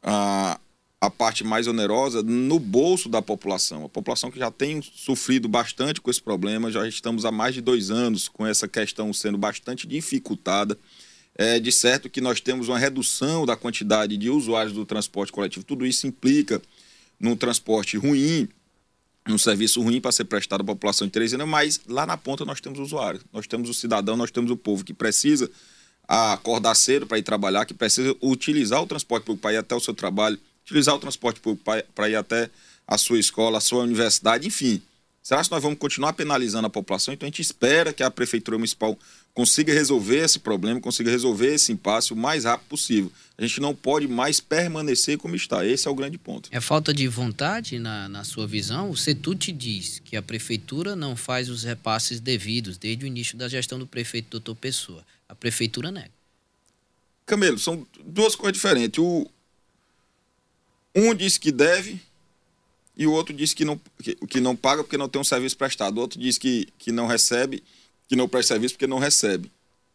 a, 0.00 0.60
a 1.00 1.10
parte 1.10 1.42
mais 1.42 1.66
onerosa 1.66 2.22
no 2.22 2.60
bolso 2.60 3.08
da 3.08 3.20
população. 3.20 3.86
A 3.86 3.88
população 3.88 4.30
que 4.30 4.38
já 4.38 4.52
tem 4.52 4.80
sofrido 4.80 5.48
bastante 5.48 6.00
com 6.00 6.08
esse 6.08 6.22
problema, 6.22 6.70
já 6.70 6.86
estamos 6.86 7.24
há 7.24 7.32
mais 7.32 7.54
de 7.54 7.60
dois 7.60 7.90
anos 7.90 8.28
com 8.28 8.46
essa 8.46 8.68
questão 8.68 9.12
sendo 9.12 9.36
bastante 9.36 9.84
dificultada 9.84 10.78
é, 11.40 11.58
de 11.58 11.72
certo 11.72 12.10
que 12.10 12.20
nós 12.20 12.38
temos 12.38 12.68
uma 12.68 12.78
redução 12.78 13.46
da 13.46 13.56
quantidade 13.56 14.14
de 14.18 14.28
usuários 14.28 14.74
do 14.74 14.84
transporte 14.84 15.32
coletivo. 15.32 15.64
Tudo 15.64 15.86
isso 15.86 16.06
implica 16.06 16.60
num 17.18 17.34
transporte 17.34 17.96
ruim, 17.96 18.46
num 19.26 19.38
serviço 19.38 19.80
ruim 19.80 20.02
para 20.02 20.12
ser 20.12 20.24
prestado 20.24 20.60
à 20.60 20.64
população 20.64 21.06
de 21.06 21.14
Teresina, 21.14 21.46
mas 21.46 21.80
lá 21.88 22.04
na 22.04 22.18
ponta 22.18 22.44
nós 22.44 22.60
temos 22.60 22.78
o 22.78 22.82
usuário, 22.82 23.22
nós 23.32 23.46
temos 23.46 23.70
o 23.70 23.74
cidadão, 23.74 24.18
nós 24.18 24.30
temos 24.30 24.50
o 24.50 24.56
povo 24.56 24.84
que 24.84 24.92
precisa 24.92 25.50
acordar 26.06 26.74
cedo 26.74 27.06
para 27.06 27.18
ir 27.18 27.22
trabalhar, 27.22 27.64
que 27.64 27.72
precisa 27.72 28.14
utilizar 28.20 28.82
o 28.82 28.86
transporte 28.86 29.24
público 29.24 29.40
para 29.40 29.54
ir 29.54 29.56
até 29.56 29.74
o 29.74 29.80
seu 29.80 29.94
trabalho, 29.94 30.38
utilizar 30.62 30.94
o 30.94 30.98
transporte 30.98 31.40
público 31.40 31.64
para 31.94 32.10
ir 32.10 32.16
até 32.16 32.50
a 32.86 32.98
sua 32.98 33.18
escola, 33.18 33.56
a 33.56 33.62
sua 33.62 33.84
universidade, 33.84 34.46
enfim. 34.46 34.82
Será 35.22 35.42
que 35.42 35.50
nós 35.50 35.62
vamos 35.62 35.78
continuar 35.78 36.12
penalizando 36.12 36.66
a 36.66 36.70
população? 36.70 37.14
Então 37.14 37.26
a 37.26 37.30
gente 37.30 37.40
espera 37.40 37.94
que 37.94 38.02
a 38.02 38.10
Prefeitura 38.10 38.58
Municipal 38.58 38.98
consiga 39.40 39.72
resolver 39.72 40.18
esse 40.18 40.38
problema, 40.38 40.78
consiga 40.78 41.10
resolver 41.10 41.54
esse 41.54 41.72
impasse 41.72 42.12
o 42.12 42.16
mais 42.16 42.44
rápido 42.44 42.68
possível. 42.68 43.10
A 43.38 43.42
gente 43.42 43.58
não 43.58 43.74
pode 43.74 44.06
mais 44.06 44.38
permanecer 44.38 45.16
como 45.16 45.34
está. 45.34 45.64
Esse 45.64 45.88
é 45.88 45.90
o 45.90 45.94
grande 45.94 46.18
ponto. 46.18 46.50
É 46.52 46.60
falta 46.60 46.92
de 46.92 47.08
vontade 47.08 47.78
na, 47.78 48.06
na 48.06 48.22
sua 48.22 48.46
visão? 48.46 48.90
O 48.90 48.96
Setut 48.98 49.50
diz 49.50 49.98
que 50.04 50.14
a 50.14 50.20
Prefeitura 50.20 50.94
não 50.94 51.16
faz 51.16 51.48
os 51.48 51.64
repasses 51.64 52.20
devidos 52.20 52.76
desde 52.76 53.06
o 53.06 53.06
início 53.06 53.38
da 53.38 53.48
gestão 53.48 53.78
do 53.78 53.86
prefeito 53.86 54.28
doutor 54.28 54.54
Pessoa. 54.56 55.02
A 55.26 55.34
Prefeitura 55.34 55.90
nega. 55.90 56.10
Camelo, 57.24 57.58
são 57.58 57.86
duas 58.04 58.36
coisas 58.36 58.52
diferentes. 58.52 58.98
O, 58.98 59.26
um 60.94 61.14
diz 61.14 61.38
que 61.38 61.50
deve 61.50 61.98
e 62.94 63.06
o 63.06 63.12
outro 63.12 63.34
diz 63.34 63.54
que 63.54 63.64
não, 63.64 63.80
que, 64.02 64.14
que 64.16 64.38
não 64.38 64.54
paga 64.54 64.84
porque 64.84 64.98
não 64.98 65.08
tem 65.08 65.18
um 65.18 65.24
serviço 65.24 65.56
prestado. 65.56 65.96
O 65.96 66.00
outro 66.02 66.20
diz 66.20 66.36
que, 66.36 66.68
que 66.78 66.92
não 66.92 67.06
recebe, 67.06 67.62
que 68.10 68.16
não 68.16 68.28
presta 68.28 68.54
serviço 68.54 68.74
porque 68.74 68.88
não 68.88 68.98
recebe. 68.98 69.52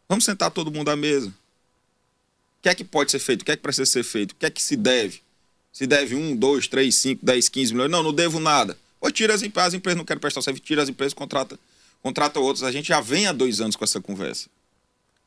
Vamos 0.08 0.24
sentar 0.24 0.50
todo 0.50 0.72
mundo 0.72 0.88
à 0.88 0.96
mesa. 0.96 1.28
O 1.28 2.62
que 2.62 2.70
é 2.70 2.74
que 2.74 2.82
pode 2.82 3.10
ser 3.10 3.18
feito? 3.18 3.42
O 3.42 3.44
que 3.44 3.52
é 3.52 3.56
que 3.56 3.62
precisa 3.62 3.84
ser 3.84 4.02
feito? 4.02 4.32
O 4.32 4.36
que 4.36 4.46
é 4.46 4.50
que 4.50 4.62
se 4.62 4.74
deve? 4.74 5.20
Se 5.70 5.86
deve 5.86 6.14
um, 6.14 6.34
dois, 6.34 6.66
três, 6.66 6.96
cinco, 6.96 7.22
dez, 7.22 7.50
quinze 7.50 7.74
milhões? 7.74 7.90
Não, 7.90 8.02
não 8.02 8.14
devo 8.14 8.40
nada. 8.40 8.78
Ou 9.02 9.10
tira 9.10 9.34
as 9.34 9.42
empresas, 9.42 9.68
as 9.68 9.74
empresas 9.74 9.98
não 9.98 10.04
querem 10.06 10.18
prestar 10.18 10.40
serviço, 10.40 10.64
tira 10.64 10.82
as 10.82 10.88
empresas, 10.88 11.12
contrata 11.12 11.58
contrata 12.02 12.40
outros. 12.40 12.64
A 12.64 12.72
gente 12.72 12.88
já 12.88 13.02
vem 13.02 13.26
há 13.26 13.32
dois 13.32 13.60
anos 13.60 13.76
com 13.76 13.84
essa 13.84 14.00
conversa. 14.00 14.48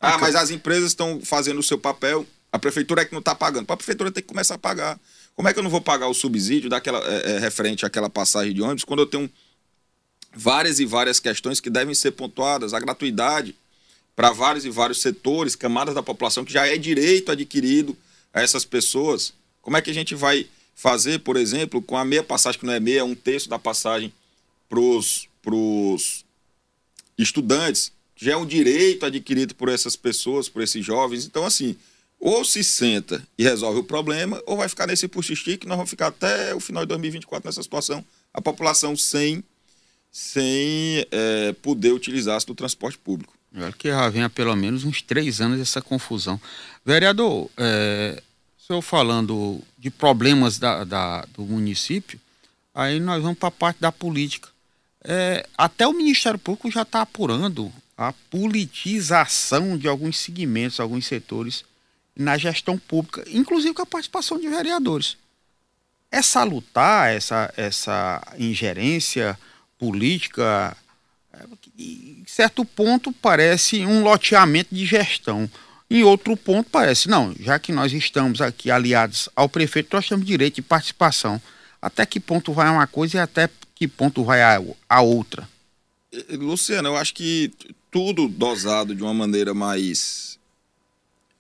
Ah, 0.02 0.18
mas 0.18 0.34
as 0.34 0.50
empresas 0.50 0.90
estão 0.90 1.22
fazendo 1.22 1.60
o 1.60 1.64
seu 1.64 1.78
papel, 1.78 2.26
a 2.52 2.58
prefeitura 2.58 3.04
é 3.04 3.06
que 3.06 3.12
não 3.12 3.20
está 3.20 3.36
pagando. 3.36 3.72
A 3.72 3.78
prefeitura 3.78 4.10
tem 4.10 4.24
que 4.24 4.30
começar 4.30 4.56
a 4.56 4.58
pagar. 4.58 5.00
Como 5.36 5.48
é 5.48 5.54
que 5.54 5.60
eu 5.60 5.64
não 5.64 5.70
vou 5.70 5.82
pagar 5.82 6.08
o 6.08 6.14
subsídio 6.16 6.72
daquela, 6.72 7.00
é, 7.06 7.34
é, 7.34 7.40
referente 7.40 7.86
àquela 7.86 8.10
passagem 8.10 8.52
de 8.52 8.64
ônibus 8.64 8.84
quando 8.84 9.02
eu 9.02 9.06
tenho 9.06 9.30
várias 10.34 10.80
e 10.80 10.86
várias 10.86 11.20
questões 11.20 11.60
que 11.60 11.70
devem 11.70 11.96
ser 11.96 12.12
pontuadas? 12.12 12.74
A 12.74 12.80
gratuidade 12.80 13.56
para 14.16 14.32
vários 14.32 14.66
e 14.66 14.70
vários 14.70 15.02
setores, 15.02 15.56
camadas 15.56 15.96
da 15.96 16.04
população 16.04 16.44
que 16.44 16.52
já 16.52 16.68
é 16.68 16.78
direito 16.78 17.32
adquirido 17.32 17.98
a 18.34 18.42
essas 18.42 18.66
pessoas. 18.66 19.34
Como 19.62 19.78
é 19.78 19.82
que 19.82 19.90
a 19.90 19.94
gente 19.94 20.14
vai 20.14 20.46
fazer, 20.76 21.20
por 21.20 21.38
exemplo, 21.38 21.82
com 21.82 21.98
a 21.98 22.04
meia 22.04 22.24
passagem, 22.24 22.60
que 22.60 22.66
não 22.66 22.74
é 22.74 22.80
meia, 22.80 23.06
um 23.06 23.16
terço 23.16 23.50
da 23.50 23.58
passagem 23.58 24.14
para 24.70 24.80
os 24.80 26.26
estudantes, 27.18 27.92
já 28.16 28.34
é 28.34 28.38
um 28.38 28.46
direito 28.46 29.06
adquirido 29.06 29.56
por 29.56 29.70
essas 29.70 29.96
pessoas, 29.96 30.50
por 30.50 30.62
esses 30.62 30.86
jovens. 30.86 31.26
Então, 31.26 31.46
assim, 31.46 31.78
ou 32.20 32.44
se 32.44 32.64
senta 32.64 33.26
e 33.38 33.44
resolve 33.44 33.80
o 33.80 33.84
problema, 33.84 34.42
ou 34.46 34.58
vai 34.58 34.68
ficar 34.68 34.86
nesse 34.86 35.08
puxisti 35.08 35.58
que 35.58 35.66
nós 35.66 35.78
vamos 35.78 35.90
ficar 35.90 36.08
até 36.08 36.54
o 36.54 36.60
final 36.60 36.84
de 36.84 36.90
2024 36.90 37.48
nessa 37.48 37.64
situação, 37.64 38.04
a 38.34 38.42
população 38.42 38.98
sem, 38.98 39.42
sem 40.12 41.06
é, 41.12 41.54
poder 41.62 41.92
utilizar-se 41.92 42.48
do 42.48 42.56
transporte 42.56 42.98
público. 42.98 43.34
Acho 43.56 43.78
que 43.78 43.90
já 43.90 44.10
vem 44.10 44.24
há 44.24 44.30
pelo 44.30 44.56
menos 44.56 44.84
uns 44.84 45.02
três 45.02 45.42
anos 45.42 45.60
essa 45.60 45.82
confusão. 45.82 46.40
Vereador, 46.86 47.50
é, 47.58 48.22
senhor 48.58 48.82
falando 48.82 49.62
de 49.78 49.90
problemas 49.90 50.60
da, 50.60 50.84
da, 50.84 51.26
do 51.36 51.42
município, 51.42 52.20
aí 52.74 53.00
nós 53.00 53.22
vamos 53.22 53.40
para 53.40 53.50
a 53.50 53.52
parte 53.52 53.80
da 53.82 53.92
política. 53.92 54.50
É, 55.04 55.48
até 55.58 55.88
o 55.88 55.94
Ministério 55.94 56.38
Público 56.38 56.70
já 56.70 56.84
está 56.84 57.02
apurando 57.02 57.72
a 57.98 58.14
politização 58.30 59.78
de 59.78 59.88
alguns 59.88 60.18
segmentos, 60.18 60.80
alguns 60.80 61.08
setores 61.08 61.66
na 62.16 62.38
gestão 62.38 62.78
pública, 62.78 63.24
inclusive 63.32 63.74
com 63.74 63.82
a 63.82 63.86
participação 63.86 64.40
de 64.40 64.48
vereadores. 64.48 65.18
É 66.12 66.22
salutar 66.22 67.12
essa, 67.12 67.52
essa 67.58 68.22
ingerência 68.38 69.38
política, 69.80 70.78
é, 71.34 71.44
em 71.80 72.24
certo 72.28 72.64
ponto 72.66 73.12
parece 73.12 73.86
um 73.86 74.04
loteamento 74.04 74.76
de 74.76 74.86
gestão. 74.86 75.50
Em 75.90 76.04
outro 76.04 76.38
ponto, 76.38 76.70
parece, 76.70 77.10
não, 77.10 77.34
já 77.40 77.58
que 77.58 77.72
nós 77.72 77.92
estamos 77.92 78.42
aqui 78.42 78.70
aliados 78.70 79.28
ao 79.36 79.50
prefeito, 79.50 79.96
nós 79.96 80.08
temos 80.08 80.26
direito 80.26 80.56
de 80.56 80.62
participação. 80.62 81.42
Até 81.82 82.06
que 82.06 82.20
ponto 82.20 82.54
vai 82.54 82.70
uma 82.70 82.86
coisa 82.86 83.18
e 83.18 83.20
até 83.20 83.50
que 83.74 83.88
ponto 83.88 84.24
vai 84.24 84.42
a, 84.42 84.62
a 84.88 85.02
outra? 85.02 85.50
Luciano, 86.32 86.90
eu 86.90 86.98
acho 86.98 87.14
que 87.14 87.52
tudo 87.90 88.28
dosado 88.28 88.94
de 88.94 89.02
uma 89.02 89.14
maneira 89.14 89.54
mais 89.54 90.38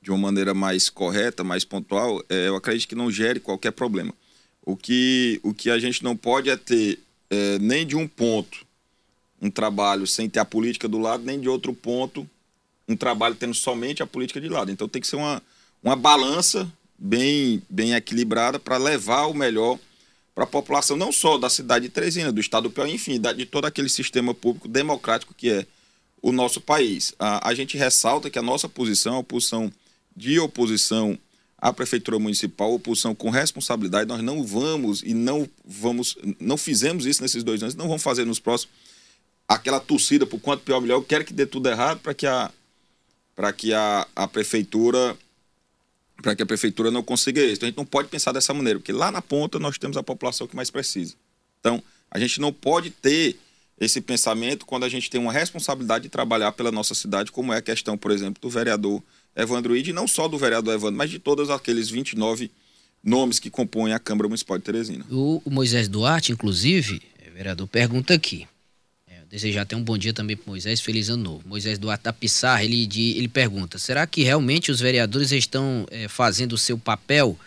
de 0.01 0.09
uma 0.09 0.17
maneira 0.17 0.53
mais 0.53 0.89
correta, 0.89 1.43
mais 1.43 1.65
pontual, 1.65 2.23
é, 2.29 2.47
eu 2.47 2.55
acredito 2.55 2.87
que 2.87 2.95
não 2.95 3.11
gere 3.11 3.39
qualquer 3.39 3.71
problema. 3.71 4.13
O 4.63 4.75
que, 4.75 5.39
o 5.43 5.53
que 5.53 5.69
a 5.69 5.77
gente 5.77 6.03
não 6.03 6.15
pode 6.15 6.49
é 6.49 6.55
ter 6.55 6.99
é, 7.29 7.59
nem 7.59 7.85
de 7.85 7.95
um 7.95 8.07
ponto 8.07 8.67
um 9.41 9.49
trabalho 9.49 10.05
sem 10.05 10.29
ter 10.29 10.39
a 10.39 10.45
política 10.45 10.87
do 10.87 10.97
lado, 10.97 11.23
nem 11.23 11.39
de 11.39 11.47
outro 11.47 11.73
ponto 11.73 12.29
um 12.87 12.95
trabalho 12.95 13.35
tendo 13.35 13.53
somente 13.53 14.01
a 14.01 14.07
política 14.07 14.41
de 14.41 14.49
lado. 14.49 14.71
Então 14.71 14.87
tem 14.89 15.01
que 15.01 15.07
ser 15.07 15.15
uma, 15.15 15.41
uma 15.83 15.95
balança 15.95 16.71
bem, 16.97 17.61
bem 17.69 17.93
equilibrada 17.93 18.59
para 18.59 18.77
levar 18.77 19.27
o 19.27 19.33
melhor 19.33 19.77
para 20.33 20.43
a 20.43 20.47
população, 20.47 20.97
não 20.97 21.11
só 21.11 21.37
da 21.37 21.49
cidade 21.49 21.85
de 21.85 21.91
Teresina, 21.91 22.31
do 22.31 22.39
estado 22.39 22.63
do 22.63 22.71
Piauí, 22.71 22.93
enfim, 22.93 23.19
de 23.19 23.45
todo 23.45 23.65
aquele 23.65 23.89
sistema 23.89 24.33
público 24.33 24.67
democrático 24.67 25.33
que 25.33 25.49
é 25.49 25.65
o 26.21 26.31
nosso 26.31 26.59
país. 26.59 27.13
A, 27.19 27.49
a 27.49 27.53
gente 27.53 27.77
ressalta 27.77 28.29
que 28.29 28.39
a 28.39 28.41
nossa 28.41 28.67
posição, 28.67 29.19
a 29.19 29.23
posição 29.23 29.71
de 30.15 30.39
oposição 30.39 31.17
à 31.61 31.73
prefeitura 31.73 32.17
municipal, 32.17 32.73
oposição 32.73 33.13
com 33.13 33.29
responsabilidade, 33.29 34.07
nós 34.07 34.21
não 34.23 34.45
vamos 34.45 35.03
e 35.03 35.13
não 35.13 35.47
vamos, 35.65 36.17
não 36.39 36.57
fizemos 36.57 37.05
isso 37.05 37.21
nesses 37.21 37.43
dois 37.43 37.61
anos, 37.61 37.75
não 37.75 37.87
vamos 37.87 38.01
fazer 38.01 38.25
nos 38.25 38.39
próximos 38.39 38.73
aquela 39.47 39.79
torcida 39.79 40.25
por 40.25 40.39
quanto 40.39 40.63
pior 40.63 40.79
melhor, 40.79 40.95
eu 40.95 41.03
quero 41.03 41.25
que 41.25 41.33
dê 41.33 41.45
tudo 41.45 41.67
errado 41.67 41.99
para 41.99 42.13
que 42.13 42.27
a 42.27 42.51
para 43.35 43.53
que 43.53 43.73
a, 43.73 44.05
a 44.15 44.27
prefeitura 44.27 45.17
para 46.21 46.35
que 46.35 46.43
a 46.43 46.45
prefeitura 46.45 46.91
não 46.91 47.01
consiga 47.01 47.41
isso. 47.41 47.55
Então, 47.55 47.67
a 47.67 47.69
gente 47.69 47.77
não 47.77 47.85
pode 47.85 48.09
pensar 48.09 48.33
dessa 48.33 48.53
maneira, 48.53 48.77
porque 48.77 48.91
lá 48.91 49.09
na 49.09 49.21
ponta 49.21 49.57
nós 49.57 49.77
temos 49.77 49.95
a 49.95 50.03
população 50.03 50.45
que 50.45 50.55
mais 50.55 50.69
precisa. 50.69 51.15
Então, 51.59 51.81
a 52.11 52.19
gente 52.19 52.41
não 52.41 52.51
pode 52.51 52.89
ter 52.89 53.39
esse 53.79 54.01
pensamento 54.01 54.65
quando 54.65 54.83
a 54.83 54.89
gente 54.89 55.09
tem 55.09 55.21
uma 55.21 55.31
responsabilidade 55.31 56.03
de 56.03 56.09
trabalhar 56.09 56.51
pela 56.51 56.71
nossa 56.71 56.93
cidade, 56.93 57.31
como 57.31 57.53
é 57.53 57.57
a 57.57 57.61
questão, 57.61 57.97
por 57.97 58.11
exemplo, 58.11 58.41
do 58.41 58.49
vereador 58.49 59.01
Evandro 59.41 59.75
Ide, 59.75 59.93
não 59.93 60.07
só 60.07 60.27
do 60.27 60.37
vereador 60.37 60.73
Evandro, 60.73 60.97
mas 60.97 61.09
de 61.09 61.19
todos 61.19 61.49
aqueles 61.49 61.89
29 61.89 62.51
nomes 63.03 63.39
que 63.39 63.49
compõem 63.49 63.93
a 63.93 63.99
Câmara 63.99 64.27
Municipal 64.27 64.57
de 64.57 64.63
Teresina. 64.63 65.05
O, 65.09 65.41
Moisés 65.45 65.87
Duarte, 65.87 66.31
inclusive, 66.31 67.01
vereador, 67.33 67.67
pergunta 67.67 68.13
aqui 68.13 68.47
desejar 69.29 69.61
até 69.61 69.75
um 69.75 69.83
bom 69.83 69.97
dia 69.97 70.11
também 70.11 70.35
para 70.35 70.49
Moisés, 70.49 70.81
feliz 70.81 71.07
ano 71.07 71.23
novo. 71.23 71.47
Moisés 71.47 71.77
Duarte 71.77 72.03
da 72.03 72.11
Pissarra, 72.11 72.63
ele, 72.63 72.89
ele 73.15 73.27
pergunta, 73.27 73.77
será 73.77 74.07
que 74.07 74.23
realmente 74.23 74.71
os 74.71 74.79
vereadores 74.79 75.31
estão 75.31 75.85
é, 75.91 76.07
fazendo 76.07 76.53
o 76.53 76.57
seu 76.57 76.77
papel? 76.77 77.37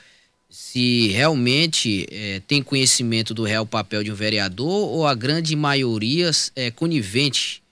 Se 0.48 1.08
realmente 1.08 2.06
é, 2.10 2.40
tem 2.46 2.62
conhecimento 2.62 3.34
do 3.34 3.42
real 3.42 3.66
papel 3.66 4.04
de 4.04 4.12
um 4.12 4.14
vereador 4.14 4.88
ou 4.88 5.06
a 5.06 5.14
grande 5.14 5.56
maioria 5.56 6.30
é 6.54 6.70
conivente 6.70 7.62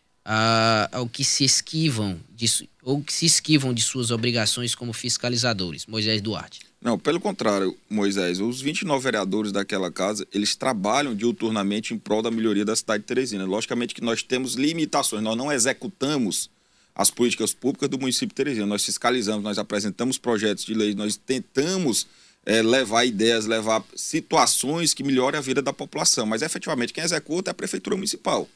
ao 0.92 1.08
que 1.08 1.24
se 1.24 1.44
esquivam 1.44 2.18
de, 2.34 2.68
ou 2.82 3.02
que 3.02 3.12
se 3.12 3.26
esquivam 3.26 3.72
de 3.72 3.82
suas 3.82 4.10
obrigações 4.10 4.74
como 4.74 4.92
fiscalizadores? 4.92 5.86
Moisés 5.86 6.20
Duarte. 6.20 6.60
Não, 6.80 6.98
pelo 6.98 7.20
contrário, 7.20 7.76
Moisés, 7.90 8.40
os 8.40 8.60
29 8.62 9.04
vereadores 9.04 9.52
daquela 9.52 9.92
casa, 9.92 10.26
eles 10.32 10.56
trabalham 10.56 11.14
diuturnamente 11.14 11.92
em 11.92 11.98
prol 11.98 12.22
da 12.22 12.30
melhoria 12.30 12.64
da 12.64 12.74
cidade 12.74 13.02
de 13.02 13.06
Teresina. 13.06 13.44
Logicamente 13.44 13.94
que 13.94 14.00
nós 14.00 14.22
temos 14.22 14.54
limitações, 14.54 15.22
nós 15.22 15.36
não 15.36 15.52
executamos 15.52 16.48
as 16.94 17.10
políticas 17.10 17.52
públicas 17.52 17.88
do 17.88 17.98
município 17.98 18.28
de 18.28 18.34
Teresina. 18.34 18.66
Nós 18.66 18.84
fiscalizamos, 18.84 19.44
nós 19.44 19.58
apresentamos 19.58 20.16
projetos 20.16 20.64
de 20.64 20.72
lei, 20.72 20.94
nós 20.94 21.16
tentamos 21.16 22.06
é, 22.46 22.62
levar 22.62 23.04
ideias, 23.04 23.44
levar 23.44 23.84
situações 23.94 24.94
que 24.94 25.02
melhorem 25.02 25.38
a 25.38 25.42
vida 25.42 25.60
da 25.60 25.74
população. 25.74 26.24
Mas 26.24 26.40
efetivamente 26.40 26.94
quem 26.94 27.04
executa 27.04 27.50
é 27.50 27.52
a 27.52 27.54
prefeitura 27.54 27.94
municipal. 27.94 28.48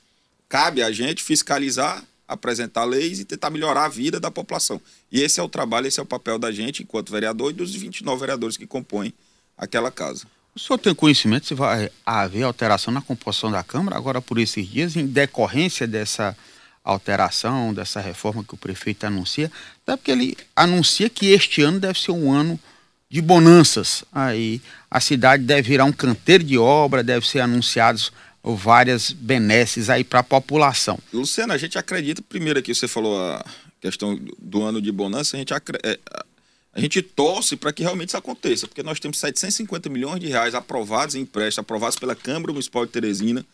Cabe 0.48 0.82
a 0.82 0.92
gente 0.92 1.22
fiscalizar 1.22 2.04
apresentar 2.26 2.84
leis 2.84 3.20
e 3.20 3.24
tentar 3.24 3.50
melhorar 3.50 3.84
a 3.84 3.88
vida 3.88 4.18
da 4.18 4.30
população. 4.30 4.80
E 5.10 5.20
esse 5.20 5.38
é 5.38 5.42
o 5.42 5.48
trabalho, 5.48 5.86
esse 5.86 6.00
é 6.00 6.02
o 6.02 6.06
papel 6.06 6.38
da 6.38 6.50
gente, 6.50 6.82
enquanto 6.82 7.12
vereador, 7.12 7.50
e 7.50 7.54
dos 7.54 7.74
29 7.74 8.18
vereadores 8.18 8.56
que 8.56 8.66
compõem 8.66 9.12
aquela 9.56 9.90
casa. 9.90 10.26
O 10.54 10.58
senhor 10.58 10.78
tem 10.78 10.94
conhecimento 10.94 11.46
se 11.46 11.54
vai 11.54 11.90
haver 12.06 12.44
alteração 12.44 12.92
na 12.92 13.02
composição 13.02 13.50
da 13.50 13.62
Câmara 13.62 13.96
agora 13.96 14.22
por 14.22 14.38
esses 14.38 14.66
dias, 14.66 14.96
em 14.96 15.06
decorrência 15.06 15.86
dessa 15.86 16.36
alteração, 16.82 17.74
dessa 17.74 18.00
reforma 18.00 18.44
que 18.44 18.54
o 18.54 18.58
prefeito 18.58 19.04
anuncia? 19.04 19.50
Até 19.82 19.96
porque 19.96 20.10
ele 20.10 20.36
anuncia 20.54 21.10
que 21.10 21.32
este 21.32 21.62
ano 21.62 21.80
deve 21.80 21.98
ser 21.98 22.12
um 22.12 22.32
ano 22.32 22.58
de 23.10 23.20
bonanças. 23.20 24.04
Aí 24.12 24.60
a 24.90 25.00
cidade 25.00 25.42
deve 25.42 25.70
virar 25.70 25.86
um 25.86 25.92
canteiro 25.92 26.44
de 26.44 26.56
obra, 26.56 27.02
deve 27.02 27.26
ser 27.26 27.40
anunciados 27.40 28.12
várias 28.44 29.10
benesses 29.10 29.88
aí 29.88 30.04
para 30.04 30.20
a 30.20 30.22
população. 30.22 30.98
Luciano, 31.12 31.52
a 31.52 31.56
gente 31.56 31.78
acredita, 31.78 32.20
primeiro 32.20 32.58
aqui 32.58 32.74
você 32.74 32.86
falou 32.86 33.18
a 33.18 33.44
questão 33.80 34.18
do 34.38 34.62
ano 34.62 34.82
de 34.82 34.92
bonança, 34.92 35.36
a 35.36 35.38
gente, 35.38 35.54
é, 35.54 35.98
a 36.72 36.80
gente 36.80 37.00
torce 37.00 37.56
para 37.56 37.72
que 37.72 37.82
realmente 37.82 38.08
isso 38.08 38.16
aconteça, 38.16 38.66
porque 38.66 38.82
nós 38.82 39.00
temos 39.00 39.18
750 39.18 39.88
milhões 39.88 40.20
de 40.20 40.26
reais 40.26 40.54
aprovados 40.54 41.14
em 41.14 41.20
empréstimo, 41.20 41.62
aprovados 41.62 41.96
pela 41.96 42.14
Câmara 42.14 42.52
Municipal 42.52 42.84
de 42.84 42.92
Teresina. 42.92 43.46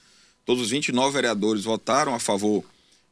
Todos 0.44 0.64
os 0.64 0.70
29 0.70 1.12
vereadores 1.12 1.62
votaram 1.62 2.14
a 2.14 2.18
favor 2.18 2.64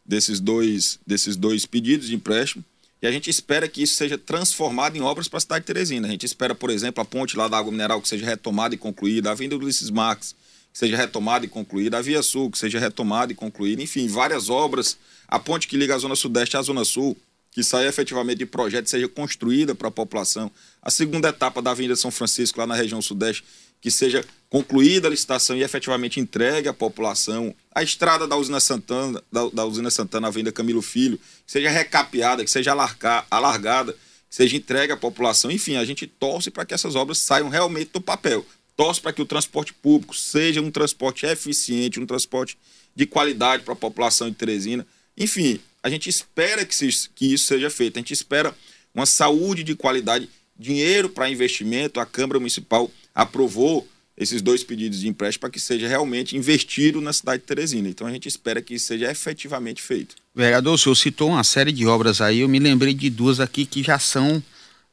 desses 0.04 0.40
dois, 0.40 0.98
desses 1.06 1.36
dois 1.36 1.66
pedidos 1.66 2.08
de 2.08 2.14
empréstimo. 2.14 2.64
E 3.00 3.06
a 3.06 3.12
gente 3.12 3.30
espera 3.30 3.68
que 3.68 3.82
isso 3.82 3.94
seja 3.94 4.18
transformado 4.18 4.96
em 4.96 5.00
obras 5.02 5.28
para 5.28 5.36
a 5.36 5.40
cidade 5.40 5.60
de 5.60 5.66
Teresina. 5.66 6.08
A 6.08 6.10
gente 6.10 6.26
espera, 6.26 6.54
por 6.54 6.70
exemplo, 6.70 7.00
a 7.00 7.04
ponte 7.04 7.36
lá 7.36 7.46
da 7.46 7.56
Água 7.56 7.70
Mineral 7.70 8.00
que 8.00 8.08
seja 8.08 8.26
retomada 8.26 8.74
e 8.74 8.78
concluída, 8.78 9.30
a 9.30 9.34
do 9.34 9.56
Ulisses 9.56 9.90
Marques, 9.90 10.32
que 10.32 10.36
seja 10.78 10.96
retomada 10.96 11.44
e 11.44 11.48
concluída, 11.48 11.98
a 11.98 12.00
Via 12.00 12.22
Sul, 12.22 12.52
que 12.52 12.56
seja 12.56 12.78
retomada 12.78 13.32
e 13.32 13.34
concluída, 13.34 13.82
enfim, 13.82 14.06
várias 14.06 14.48
obras, 14.48 14.96
a 15.26 15.36
ponte 15.36 15.66
que 15.66 15.76
liga 15.76 15.92
a 15.92 15.98
Zona 15.98 16.14
Sudeste 16.14 16.56
à 16.56 16.62
Zona 16.62 16.84
Sul, 16.84 17.16
que 17.50 17.64
saia 17.64 17.88
efetivamente 17.88 18.38
de 18.38 18.46
projeto, 18.46 18.88
seja 18.88 19.08
construída 19.08 19.74
para 19.74 19.88
a 19.88 19.90
população. 19.90 20.48
A 20.80 20.88
segunda 20.88 21.30
etapa 21.30 21.60
da 21.60 21.72
Avenida 21.72 21.96
São 21.96 22.12
Francisco, 22.12 22.60
lá 22.60 22.64
na 22.64 22.76
região 22.76 23.02
Sudeste, 23.02 23.42
que 23.80 23.90
seja 23.90 24.24
concluída 24.48 25.08
a 25.08 25.10
licitação 25.10 25.56
e 25.56 25.64
efetivamente 25.64 26.20
entregue 26.20 26.68
à 26.68 26.72
população. 26.72 27.52
A 27.74 27.82
estrada 27.82 28.28
da 28.28 28.36
usina 28.36 28.60
Santana, 28.60 29.20
da, 29.32 29.48
da 29.48 29.64
usina 29.64 29.90
Santana, 29.90 30.28
Avenida 30.28 30.52
Camilo 30.52 30.80
Filho, 30.80 31.18
que 31.44 31.50
seja 31.50 31.70
recapeada, 31.70 32.44
que 32.44 32.50
seja 32.52 32.70
alargar, 32.70 33.26
alargada, 33.28 33.94
que 34.30 34.36
seja 34.36 34.56
entregue 34.56 34.92
à 34.92 34.96
população. 34.96 35.50
Enfim, 35.50 35.74
a 35.74 35.84
gente 35.84 36.06
torce 36.06 36.52
para 36.52 36.64
que 36.64 36.72
essas 36.72 36.94
obras 36.94 37.18
saiam 37.18 37.48
realmente 37.48 37.90
do 37.92 38.00
papel 38.00 38.46
torce 38.78 39.00
para 39.00 39.12
que 39.12 39.20
o 39.20 39.26
transporte 39.26 39.74
público 39.74 40.16
seja 40.16 40.62
um 40.62 40.70
transporte 40.70 41.26
eficiente, 41.26 41.98
um 41.98 42.06
transporte 42.06 42.56
de 42.94 43.06
qualidade 43.06 43.64
para 43.64 43.72
a 43.72 43.76
população 43.76 44.30
de 44.30 44.36
Teresina. 44.36 44.86
Enfim, 45.16 45.58
a 45.82 45.90
gente 45.90 46.08
espera 46.08 46.64
que, 46.64 46.72
se, 46.72 47.10
que 47.12 47.34
isso 47.34 47.46
seja 47.46 47.68
feito. 47.70 47.96
A 47.96 48.00
gente 48.00 48.12
espera 48.12 48.54
uma 48.94 49.04
saúde 49.04 49.64
de 49.64 49.74
qualidade, 49.74 50.28
dinheiro 50.56 51.08
para 51.08 51.28
investimento. 51.28 51.98
A 51.98 52.06
Câmara 52.06 52.38
Municipal 52.38 52.88
aprovou 53.12 53.84
esses 54.16 54.40
dois 54.40 54.62
pedidos 54.62 55.00
de 55.00 55.08
empréstimo 55.08 55.40
para 55.40 55.50
que 55.50 55.58
seja 55.58 55.88
realmente 55.88 56.36
investido 56.36 57.00
na 57.00 57.12
cidade 57.12 57.42
de 57.42 57.48
Teresina. 57.48 57.88
Então 57.88 58.06
a 58.06 58.12
gente 58.12 58.28
espera 58.28 58.62
que 58.62 58.74
isso 58.74 58.86
seja 58.86 59.10
efetivamente 59.10 59.82
feito. 59.82 60.14
Vereador, 60.32 60.74
o 60.74 60.78
senhor 60.78 60.94
citou 60.94 61.30
uma 61.30 61.42
série 61.42 61.72
de 61.72 61.84
obras 61.84 62.20
aí, 62.20 62.40
eu 62.40 62.48
me 62.48 62.60
lembrei 62.60 62.94
de 62.94 63.10
duas 63.10 63.40
aqui 63.40 63.66
que 63.66 63.82
já 63.82 63.98
são 63.98 64.40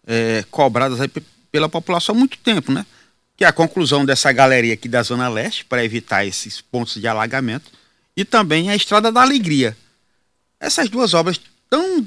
é, 0.07 0.43
cobradas 0.49 0.99
pela 1.51 1.69
população 1.69 2.15
há 2.15 2.17
muito 2.17 2.39
tempo, 2.39 2.71
né? 2.71 2.83
Que 3.37 3.43
é 3.43 3.47
a 3.47 3.53
conclusão 3.53 4.05
dessa 4.05 4.31
galeria 4.31 4.73
aqui 4.73 4.87
da 4.87 5.03
Zona 5.03 5.27
Leste, 5.27 5.65
para 5.65 5.83
evitar 5.83 6.25
esses 6.25 6.61
pontos 6.61 6.99
de 6.99 7.07
alagamento, 7.07 7.71
e 8.15 8.23
também 8.23 8.69
a 8.69 8.75
Estrada 8.75 9.11
da 9.11 9.21
Alegria. 9.21 9.75
Essas 10.59 10.89
duas 10.89 11.13
obras 11.13 11.39
tão, 11.69 12.05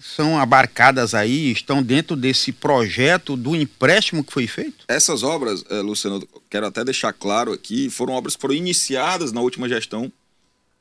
são 0.00 0.38
abarcadas 0.38 1.14
aí, 1.14 1.50
estão 1.50 1.82
dentro 1.82 2.16
desse 2.16 2.52
projeto 2.52 3.36
do 3.36 3.54
empréstimo 3.54 4.24
que 4.24 4.32
foi 4.32 4.46
feito? 4.46 4.84
Essas 4.88 5.22
obras, 5.22 5.64
eh, 5.68 5.80
Luciano, 5.80 6.26
quero 6.48 6.66
até 6.66 6.84
deixar 6.84 7.12
claro 7.12 7.52
aqui, 7.52 7.90
foram 7.90 8.14
obras 8.14 8.34
que 8.34 8.40
foram 8.40 8.54
iniciadas 8.54 9.32
na 9.32 9.40
última 9.40 9.68
gestão 9.68 10.10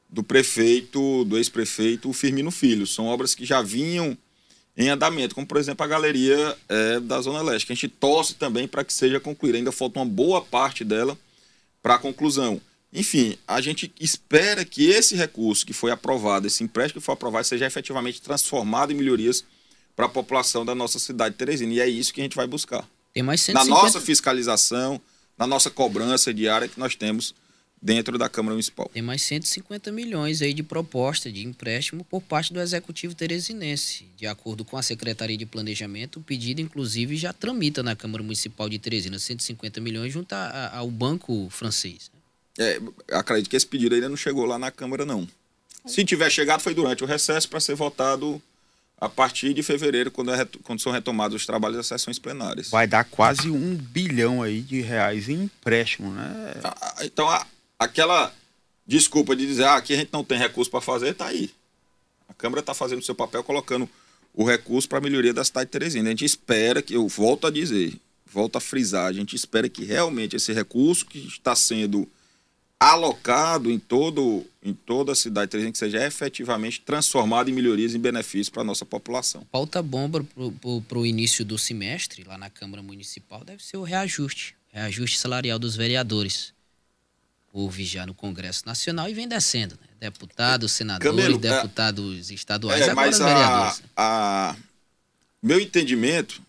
do 0.10 0.24
prefeito, 0.24 1.26
do 1.26 1.38
ex-prefeito 1.38 2.14
Firmino 2.14 2.52
Filho. 2.52 2.86
São 2.86 3.08
obras 3.08 3.34
que 3.34 3.46
já 3.46 3.62
vinham 3.62 4.18
em 4.76 4.90
andamento, 4.90 5.36
como 5.36 5.46
por 5.46 5.58
exemplo 5.58 5.84
a 5.84 5.88
galeria 5.88 6.58
é, 6.68 7.00
da 7.00 7.22
Zona 7.22 7.42
Leste, 7.42 7.68
que 7.68 7.74
a 7.74 7.76
gente 7.76 7.88
torce 7.88 8.34
também 8.34 8.68
para 8.68 8.84
que 8.84 8.94
seja 8.94 9.20
concluída. 9.20 9.58
Ainda 9.58 9.72
falta 9.72 10.00
uma 10.00 10.06
boa 10.06 10.42
parte 10.42 10.84
dela 10.84 11.18
para 11.82 11.96
a 11.96 12.00
conclusão. 12.00 12.60
Enfim, 12.92 13.38
a 13.48 13.60
gente 13.60 13.92
espera 14.00 14.64
que 14.64 14.90
esse 14.90 15.16
recurso 15.16 15.66
que 15.66 15.74
foi 15.74 15.92
aprovado, 15.92 16.48
esse 16.48 16.64
empréstimo 16.64 17.02
que 17.02 17.06
foi 17.06 17.14
aprovado, 17.14 17.46
seja 17.46 17.66
efetivamente 17.66 18.22
transformado 18.22 18.92
em 18.92 18.96
melhorias 18.96 19.44
para 19.96 20.06
a 20.06 20.10
população 20.10 20.66
da 20.66 20.76
nossa 20.76 21.00
cidade 21.00 21.34
de 21.34 21.40
Teresina. 21.40 21.74
E 21.74 21.80
é 21.80 21.88
isso 21.88 22.14
que 22.14 22.22
a 22.22 22.24
gente 22.24 22.36
vai 22.36 22.48
buscar. 22.48 22.88
Tem 23.14 23.24
mais 23.24 23.42
150... 23.42 23.70
Na 23.70 23.82
nossa 23.82 24.00
fiscalização, 24.02 25.02
na 25.38 25.48
nossa 25.48 25.70
cobrança 25.70 26.34
diária 26.34 26.68
que 26.68 26.80
nós 26.80 26.96
temos 26.96 27.34
dentro 27.84 28.18
da 28.18 28.30
Câmara 28.30 28.54
Municipal. 28.54 28.90
Tem 28.94 29.02
mais 29.02 29.22
150 29.24 29.92
milhões 29.92 30.42
aí 30.42 30.54
de 30.54 30.64
proposta 30.64 31.30
de 31.30 31.46
empréstimo 31.46 32.06
por 32.06 32.22
parte 32.22 32.54
do 32.54 32.62
Executivo 32.62 33.14
Teresinense. 33.14 34.08
De 34.16 34.26
acordo 34.26 34.64
com 34.64 34.78
a 34.78 34.82
Secretaria 34.82 35.36
de 35.36 35.46
Planejamento, 35.46 36.20
o 36.20 36.24
pedido, 36.24 36.62
inclusive, 36.62 37.18
já 37.18 37.34
tramita 37.34 37.84
na 37.84 37.94
Câmara 37.94 38.24
Municipal 38.24 38.70
de 38.70 38.80
Teresina 38.80 39.20
150 39.20 39.82
milhões 39.82 40.14
junto 40.14 40.34
ao 40.72 40.90
Banco 40.90 41.50
Francês. 41.50 42.10
É, 42.58 42.80
acredito 43.12 43.50
que 43.50 43.58
esse 43.58 43.68
pedido 43.68 43.96
ainda 43.96 44.08
não 44.08 44.16
chegou 44.16 44.46
lá 44.46 44.58
na 44.58 44.72
Câmara, 44.72 45.06
não. 45.06 45.28
Se 45.86 46.06
tiver 46.06 46.30
chegado, 46.30 46.62
foi 46.62 46.74
durante 46.74 47.04
o 47.04 47.08
recesso 47.08 47.50
para 47.50 47.60
ser 47.60 47.76
votado 47.76 48.42
a 48.98 49.10
partir 49.10 49.54
de 49.54 49.62
fevereiro, 49.62 50.10
quando, 50.10 50.34
é, 50.34 50.48
quando, 50.64 50.80
são 50.80 50.94
retomados 50.94 51.36
os 51.36 51.46
trabalhos 51.46 51.76
das 51.76 51.88
sessões 51.88 52.18
plenárias. 52.18 52.70
Vai 52.70 52.88
dar 52.88 53.04
quase 53.04 53.50
um 53.50 53.76
bilhão 53.76 54.42
aí 54.42 54.62
de 54.62 54.80
reais 54.80 55.28
em 55.28 55.44
empréstimo, 55.44 56.12
né? 56.12 56.54
Então, 57.02 57.28
a, 57.28 57.46
aquela 57.84 58.34
desculpa 58.86 59.36
de 59.36 59.46
dizer 59.46 59.66
ah, 59.66 59.76
a 59.76 59.84
gente 59.84 60.10
não 60.12 60.24
tem 60.24 60.38
recurso 60.38 60.70
para 60.70 60.82
fazer, 60.82 61.10
está 61.10 61.28
aí. 61.28 61.52
A 62.28 62.34
Câmara 62.34 62.62
está 62.62 62.74
fazendo 62.74 63.00
o 63.00 63.04
seu 63.04 63.16
papel, 63.16 63.44
colocando 63.44 63.90
o 64.34 64.44
recurso 64.44 64.90
para 64.90 64.98
a 64.98 65.02
melhoria 65.02 65.34
da 65.34 65.44
cidade 65.44 65.68
de 65.68 65.72
Teresina. 65.72 66.10
A 66.10 66.12
gente 66.12 66.26
espera 66.26 66.82
que, 66.82 66.96
eu 66.96 67.08
volto 67.08 67.48
a 67.48 67.52
dizer, 67.52 67.96
volto 68.26 68.58
a 68.58 68.60
frisar, 68.60 69.06
a 69.06 69.14
gente 69.14 69.36
espera 69.36 69.70
que 69.70 69.86
realmente 69.86 70.36
esse 70.36 70.52
recurso 70.52 71.06
que 71.06 71.20
está 71.20 71.56
sendo 71.56 72.10
alocado 72.80 73.72
em, 73.72 73.80
todo, 73.80 74.46
em 74.62 74.74
toda 74.74 75.12
a 75.14 75.16
cidade 75.16 75.48
de 75.48 75.52
Teresina, 75.52 75.72
que 75.72 75.78
seja 75.78 76.06
efetivamente 76.06 76.82
transformado 76.82 77.50
em 77.50 77.54
melhorias 77.54 77.94
e 77.94 77.98
benefícios 77.98 78.50
para 78.50 78.62
a 78.64 78.66
nossa 78.66 78.86
população. 78.86 79.46
Pauta 79.52 79.82
bomba 79.82 80.26
para 80.88 80.98
o 80.98 81.06
início 81.06 81.46
do 81.46 81.58
semestre, 81.58 82.24
lá 82.24 82.38
na 82.38 82.50
Câmara 82.50 82.82
Municipal, 82.82 83.44
deve 83.46 83.64
ser 83.64 83.78
o 83.78 83.84
reajuste, 83.84 84.56
reajuste 84.72 85.20
salarial 85.20 85.60
dos 85.60 85.76
vereadores. 85.76 86.54
Houve 87.54 87.86
já 87.86 88.04
no 88.04 88.16
Congresso 88.16 88.64
Nacional 88.66 89.08
e 89.08 89.14
vem 89.14 89.28
descendo, 89.28 89.76
né? 89.80 89.88
Deputados, 90.00 90.72
senadores, 90.72 91.16
Camilo, 91.16 91.36
é- 91.36 91.62
deputados 91.62 92.32
é, 92.32 92.34
estaduais, 92.34 92.82
é, 92.82 92.90
agora 92.90 93.08
mas 93.08 93.20
vereadores. 93.20 93.84
A, 93.96 94.50
a, 94.50 94.56
meu 95.42 95.60
entendimento 95.60 96.42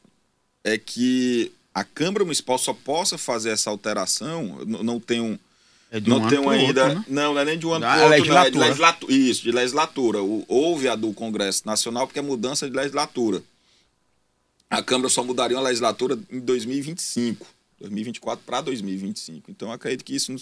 é 0.65 0.79
que 0.79 1.53
a 1.75 1.85
Câmara 1.85 2.25
Municipal 2.25 2.57
só 2.57 2.73
possa 2.73 3.19
fazer 3.19 3.51
essa 3.51 3.69
alteração, 3.69 4.65
não, 4.67 4.83
não 4.83 5.01
tem 5.01 5.21
um 5.21 5.39
é 5.91 6.01
de 6.01 6.11
não 6.11 6.23
um 6.23 6.29
tem 6.29 6.39
ainda. 6.39 6.85
Outro, 6.85 6.99
né? 6.99 7.05
Não, 7.07 7.35
não 7.35 7.41
é 7.41 7.45
nem 7.45 7.59
de 7.59 7.67
um 7.67 7.73
ano 7.73 7.85
para 7.85 7.97
outro, 7.97 8.11
legislatura. 8.11 8.41
Não, 8.41 8.47
é 8.47 8.51
de 8.51 8.59
legislatura. 8.59 9.13
Isso, 9.13 9.43
de 9.43 9.53
legislatura. 9.53 10.19
Houve 10.49 10.89
a 10.89 10.97
do 10.97 11.13
Congresso 11.13 11.63
Nacional, 11.67 12.07
porque 12.09 12.19
é 12.19 12.23
mudança 12.23 12.69
de 12.69 12.75
legislatura. 12.75 13.43
A 14.69 14.83
Câmara 14.83 15.09
só 15.09 15.23
mudaria 15.23 15.57
a 15.57 15.61
legislatura 15.61 16.19
em 16.31 16.41
2025, 16.41 17.47
2024 17.79 18.45
para 18.45 18.63
2025. 18.63 19.51
Então, 19.51 19.71
acredito 19.71 20.05
que 20.05 20.17
isso 20.17 20.33
não, 20.33 20.41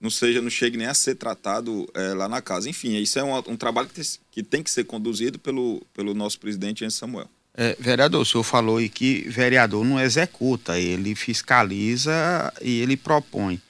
não, 0.00 0.10
seja, 0.10 0.40
não 0.42 0.50
chegue 0.50 0.76
nem 0.76 0.86
a 0.86 0.94
ser 0.94 1.14
tratado 1.14 1.88
é, 1.94 2.14
lá 2.14 2.28
na 2.28 2.42
casa. 2.42 2.68
Enfim, 2.68 2.96
isso 2.96 3.18
é 3.18 3.24
um, 3.24 3.36
um 3.36 3.56
trabalho 3.56 3.88
que 3.88 3.94
tem, 3.94 4.04
que 4.30 4.42
tem, 4.42 4.62
que 4.62 4.70
ser 4.70 4.84
conduzido 4.84 5.38
pelo, 5.38 5.82
pelo 5.94 6.14
nosso 6.14 6.38
presidente 6.38 6.84
Enzo 6.84 6.98
Samuel. 6.98 7.28
É, 7.54 7.74
vereador, 7.80 8.20
o 8.20 8.24
senhor 8.24 8.44
falou 8.44 8.76
aí 8.76 8.88
que 8.88 9.26
vereador 9.28 9.82
não 9.82 9.98
executa, 9.98 10.78
ele 10.78 11.14
fiscaliza 11.14 12.52
e 12.60 12.80
ele 12.80 12.96
propõe. 12.96 13.60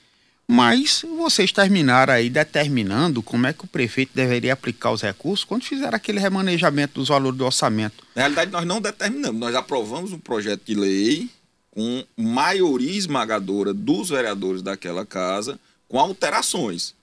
Mas 0.49 1.05
vocês 1.17 1.51
terminaram 1.51 2.13
aí 2.13 2.29
determinando 2.29 3.21
como 3.21 3.47
é 3.47 3.53
que 3.53 3.65
o 3.65 3.67
prefeito 3.67 4.11
deveria 4.13 4.53
aplicar 4.53 4.91
os 4.91 5.01
recursos 5.01 5.43
quando 5.43 5.63
fizeram 5.63 5.95
aquele 5.95 6.19
remanejamento 6.19 6.95
dos 6.95 7.09
valores 7.09 7.37
do 7.37 7.45
orçamento. 7.45 8.05
Na 8.15 8.23
realidade, 8.23 8.51
nós 8.51 8.65
não 8.65 8.79
determinamos, 8.79 9.39
nós 9.39 9.53
aprovamos 9.55 10.13
um 10.13 10.19
projeto 10.19 10.63
de 10.65 10.73
lei 10.73 11.29
com 11.71 12.03
maioria 12.15 12.97
esmagadora 12.97 13.73
dos 13.73 14.09
vereadores 14.09 14.61
daquela 14.61 15.05
casa, 15.05 15.59
com 15.87 15.99
alterações. 15.99 16.93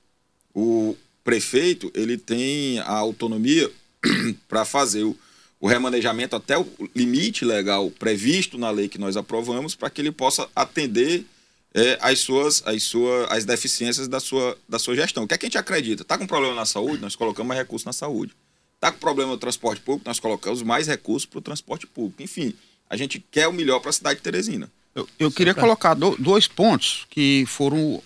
O 0.54 0.96
prefeito 1.22 1.90
ele 1.94 2.18
tem 2.18 2.78
a 2.80 2.92
autonomia 2.92 3.70
para 4.46 4.64
fazer 4.64 5.04
o, 5.04 5.16
o 5.58 5.66
remanejamento 5.66 6.36
até 6.36 6.58
o 6.58 6.66
limite 6.94 7.44
legal 7.44 7.90
previsto 7.90 8.58
na 8.58 8.70
lei 8.70 8.88
que 8.88 8.98
nós 8.98 9.16
aprovamos, 9.16 9.74
para 9.74 9.90
que 9.90 10.00
ele 10.00 10.12
possa 10.12 10.48
atender 10.54 11.24
é, 11.72 11.98
as 12.00 12.20
suas, 12.20 12.62
as 12.66 12.82
suas 12.84 13.30
as 13.30 13.44
deficiências 13.44 14.06
da 14.06 14.20
sua, 14.20 14.56
da 14.68 14.78
sua 14.78 14.94
gestão. 14.94 15.24
O 15.24 15.28
que 15.28 15.34
é 15.34 15.38
que 15.38 15.46
a 15.46 15.48
gente 15.48 15.58
acredita? 15.58 16.02
Está 16.02 16.16
com 16.16 16.26
problema 16.26 16.54
na 16.54 16.64
saúde, 16.64 17.02
nós 17.02 17.16
colocamos 17.16 17.48
mais 17.48 17.60
recursos 17.60 17.84
na 17.84 17.92
saúde. 17.92 18.32
Está 18.76 18.92
com 18.92 18.98
problema 18.98 19.32
no 19.32 19.38
transporte 19.38 19.80
público, 19.80 20.08
nós 20.08 20.20
colocamos 20.20 20.62
mais 20.62 20.86
recursos 20.86 21.26
para 21.26 21.38
o 21.38 21.42
transporte 21.42 21.86
público. 21.86 22.22
Enfim, 22.22 22.54
a 22.88 22.96
gente 22.96 23.18
quer 23.30 23.48
o 23.48 23.52
melhor 23.52 23.80
para 23.80 23.90
a 23.90 23.92
cidade 23.92 24.18
de 24.18 24.22
Teresina. 24.22 24.70
Eu, 24.94 25.08
eu 25.18 25.30
queria 25.30 25.54
colocar 25.54 25.94
do, 25.94 26.16
dois 26.16 26.46
pontos 26.46 27.06
que 27.10 27.44
foram 27.46 28.00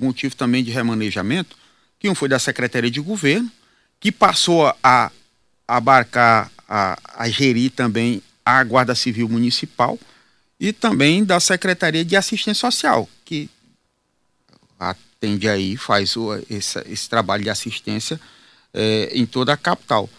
motivo 0.00 0.34
também 0.34 0.64
de 0.64 0.70
remanejamento, 0.70 1.56
que 1.98 2.08
um 2.08 2.14
foi 2.14 2.28
da 2.28 2.38
Secretaria 2.38 2.90
de 2.90 3.00
Governo, 3.00 3.50
que 4.00 4.10
passou 4.10 4.74
a 4.82 5.12
abarcar, 5.68 6.50
a, 6.68 6.98
a 7.16 7.28
gerir 7.28 7.70
também 7.70 8.20
a 8.44 8.62
Guarda 8.64 8.94
Civil 8.94 9.28
Municipal, 9.28 9.98
e 10.58 10.72
também 10.72 11.24
da 11.24 11.38
Secretaria 11.38 12.04
de 12.04 12.16
Assistência 12.16 12.70
Social, 12.70 13.08
que 13.24 13.48
atende 14.78 15.48
aí, 15.48 15.76
faz 15.76 16.16
o, 16.16 16.34
esse, 16.50 16.78
esse 16.88 17.08
trabalho 17.08 17.44
de 17.44 17.50
assistência 17.50 18.20
é, 18.74 19.10
em 19.12 19.24
toda 19.24 19.52
a 19.52 19.56
capital. 19.56 20.10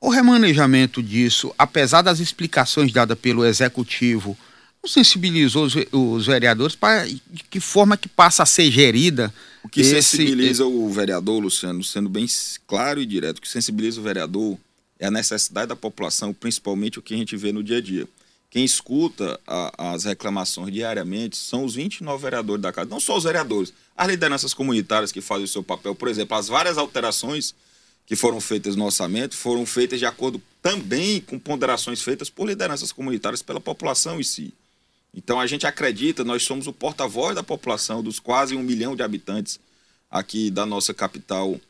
O 0.00 0.08
remanejamento 0.08 1.00
disso, 1.00 1.54
apesar 1.56 2.02
das 2.02 2.18
explicações 2.18 2.92
dadas 2.92 3.16
pelo 3.16 3.44
Executivo, 3.44 4.36
sensibilizou 4.84 5.64
os, 5.64 5.74
os 5.92 6.26
vereadores 6.26 6.74
para 6.74 7.06
de 7.06 7.44
que 7.50 7.60
forma 7.60 7.96
que 7.96 8.08
passa 8.08 8.42
a 8.42 8.46
ser 8.46 8.70
gerida. 8.70 9.32
O 9.62 9.68
que 9.68 9.80
esse, 9.80 10.02
sensibiliza 10.02 10.66
o 10.66 10.90
vereador, 10.90 11.40
Luciano, 11.40 11.82
sendo 11.84 12.08
bem 12.08 12.26
claro 12.66 13.00
e 13.00 13.06
direto, 13.06 13.38
o 13.38 13.40
que 13.40 13.48
sensibiliza 13.48 14.00
o 14.00 14.02
vereador 14.02 14.58
é 14.98 15.06
a 15.06 15.10
necessidade 15.10 15.68
da 15.68 15.76
população, 15.76 16.32
principalmente 16.32 16.98
o 16.98 17.02
que 17.02 17.14
a 17.14 17.16
gente 17.16 17.36
vê 17.36 17.52
no 17.52 17.62
dia 17.62 17.78
a 17.78 17.80
dia. 17.80 18.08
Quem 18.50 18.64
escuta 18.64 19.40
a, 19.46 19.94
as 19.94 20.04
reclamações 20.04 20.72
diariamente 20.72 21.36
são 21.36 21.64
os 21.64 21.74
29 21.74 22.22
vereadores 22.22 22.60
da 22.60 22.72
casa, 22.72 22.90
não 22.90 23.00
só 23.00 23.16
os 23.16 23.24
vereadores, 23.24 23.72
as 23.96 24.08
lideranças 24.08 24.52
comunitárias 24.52 25.10
que 25.10 25.20
fazem 25.20 25.44
o 25.44 25.48
seu 25.48 25.62
papel. 25.62 25.94
Por 25.94 26.08
exemplo, 26.08 26.36
as 26.36 26.48
várias 26.48 26.76
alterações 26.76 27.54
que 28.06 28.14
foram 28.14 28.40
feitas 28.40 28.76
no 28.76 28.84
orçamento 28.84 29.36
foram 29.36 29.64
feitas 29.64 29.98
de 29.98 30.04
acordo 30.04 30.42
também 30.60 31.20
com 31.20 31.38
ponderações 31.38 32.02
feitas 32.02 32.28
por 32.28 32.46
lideranças 32.46 32.92
comunitárias 32.92 33.42
pela 33.42 33.60
população 33.60 34.20
em 34.20 34.22
si. 34.22 34.52
Então 35.14 35.38
a 35.38 35.46
gente 35.46 35.66
acredita, 35.66 36.24
nós 36.24 36.42
somos 36.42 36.66
o 36.66 36.72
porta-voz 36.72 37.34
da 37.34 37.42
população, 37.42 38.02
dos 38.02 38.18
quase 38.18 38.56
um 38.56 38.62
milhão 38.62 38.96
de 38.96 39.02
habitantes 39.02 39.60
aqui 40.10 40.50
da 40.50 40.64
nossa 40.64 40.94
capital 40.94 41.60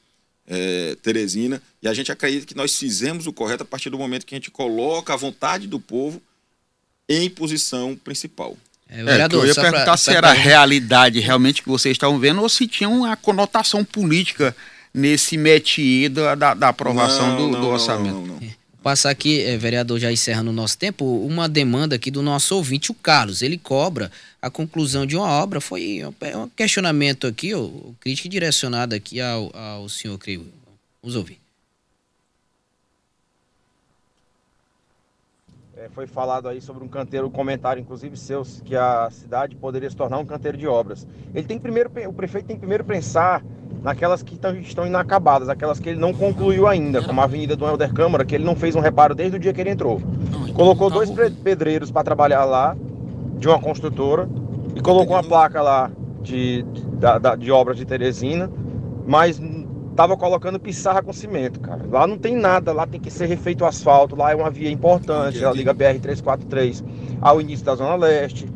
é, 0.46 0.96
Teresina, 1.02 1.62
e 1.82 1.88
a 1.88 1.94
gente 1.94 2.10
acredita 2.10 2.46
que 2.46 2.56
nós 2.56 2.76
fizemos 2.76 3.26
o 3.26 3.32
correto 3.32 3.62
a 3.62 3.66
partir 3.66 3.90
do 3.90 3.98
momento 3.98 4.26
que 4.26 4.34
a 4.34 4.38
gente 4.38 4.50
coloca 4.50 5.12
a 5.12 5.16
vontade 5.16 5.66
do 5.66 5.80
povo 5.80 6.20
em 7.08 7.28
posição 7.28 7.96
principal. 7.96 8.56
É, 8.88 9.02
vereador, 9.02 9.40
é, 9.40 9.44
eu 9.44 9.48
ia 9.48 9.54
perguntar 9.54 9.84
pra, 9.84 9.96
se 9.96 10.10
era 10.12 10.30
a 10.30 10.34
realidade 10.34 11.18
realmente 11.20 11.62
que 11.62 11.68
vocês 11.68 11.94
estavam 11.94 12.18
vendo 12.18 12.42
ou 12.42 12.48
se 12.48 12.66
tinha 12.66 12.88
uma 12.88 13.16
conotação 13.16 13.84
política 13.84 14.54
nesse 14.92 15.36
métier 15.36 16.10
da, 16.10 16.54
da, 16.54 16.68
aprovação 16.68 17.28
não, 17.28 17.36
do, 17.36 17.48
não, 17.48 17.60
do, 17.60 17.66
orçamento. 17.68 18.14
Não, 18.14 18.26
não, 18.26 18.52
Passar 18.82 19.10
aqui, 19.10 19.40
é, 19.40 19.56
vereador, 19.56 19.98
já 20.00 20.10
encerrando 20.10 20.50
o 20.50 20.52
nosso 20.52 20.76
tempo, 20.76 21.04
uma 21.04 21.48
demanda 21.48 21.94
aqui 21.94 22.10
do 22.10 22.22
nosso 22.22 22.56
ouvinte, 22.56 22.90
o 22.90 22.94
Carlos. 22.94 23.40
Ele 23.40 23.56
cobra 23.56 24.10
a 24.40 24.50
conclusão 24.50 25.06
de 25.06 25.16
uma 25.16 25.28
obra. 25.28 25.60
Foi 25.60 26.00
um 26.34 26.48
questionamento 26.48 27.26
aqui, 27.26 27.54
o 27.54 27.94
crítica 28.00 28.28
direcionada 28.28 28.96
aqui 28.96 29.20
ao, 29.20 29.54
ao 29.56 29.88
senhor 29.88 30.18
Crio. 30.18 30.46
Vamos 31.00 31.16
ouvir. 31.16 31.41
É, 35.82 35.88
foi 35.88 36.06
falado 36.06 36.48
aí 36.48 36.60
sobre 36.60 36.84
um 36.84 36.86
canteiro, 36.86 37.26
um 37.26 37.30
comentário, 37.30 37.80
inclusive 37.80 38.16
seus, 38.16 38.60
que 38.60 38.76
a 38.76 39.08
cidade 39.10 39.56
poderia 39.56 39.90
se 39.90 39.96
tornar 39.96 40.18
um 40.18 40.24
canteiro 40.24 40.56
de 40.56 40.64
obras. 40.64 41.08
Ele 41.34 41.44
tem 41.44 41.58
primeiro, 41.58 41.90
o 42.06 42.12
prefeito 42.12 42.46
tem 42.46 42.54
que 42.54 42.60
primeiro 42.60 42.84
pensar 42.84 43.42
naquelas 43.82 44.22
que 44.22 44.38
estão 44.60 44.86
inacabadas, 44.86 45.48
aquelas 45.48 45.80
que 45.80 45.88
ele 45.88 45.98
não 45.98 46.14
concluiu 46.14 46.68
ainda, 46.68 47.02
como 47.02 47.20
a 47.20 47.24
Avenida 47.24 47.56
do 47.56 47.66
Helder 47.66 47.92
Câmara, 47.92 48.24
que 48.24 48.36
ele 48.36 48.44
não 48.44 48.54
fez 48.54 48.76
um 48.76 48.80
reparo 48.80 49.12
desde 49.12 49.36
o 49.36 49.40
dia 49.40 49.52
que 49.52 49.60
ele 49.60 49.70
entrou. 49.70 50.00
Colocou 50.54 50.88
dois 50.88 51.10
pedreiros 51.42 51.90
para 51.90 52.04
trabalhar 52.04 52.44
lá, 52.44 52.76
de 53.36 53.48
uma 53.48 53.58
construtora, 53.58 54.28
e 54.76 54.80
colocou 54.80 55.16
uma 55.16 55.24
placa 55.24 55.60
lá 55.60 55.90
de, 56.22 56.62
de, 56.62 56.80
de, 56.82 57.36
de 57.38 57.50
obras 57.50 57.76
de 57.76 57.84
Teresina, 57.84 58.48
mas 59.04 59.40
tava 59.94 60.16
colocando 60.16 60.58
pissarra 60.58 61.02
com 61.02 61.12
cimento, 61.12 61.60
cara. 61.60 61.82
Lá 61.90 62.06
não 62.06 62.18
tem 62.18 62.36
nada, 62.36 62.72
lá 62.72 62.86
tem 62.86 63.00
que 63.00 63.10
ser 63.10 63.26
refeito 63.26 63.64
o 63.64 63.66
asfalto, 63.66 64.16
lá 64.16 64.32
é 64.32 64.34
uma 64.34 64.50
via 64.50 64.70
importante, 64.70 65.42
ela 65.42 65.54
liga 65.54 65.74
BR-343 65.74 66.84
ao 67.20 67.40
início 67.40 67.64
da 67.64 67.74
Zona 67.74 67.94
Leste. 67.96 68.48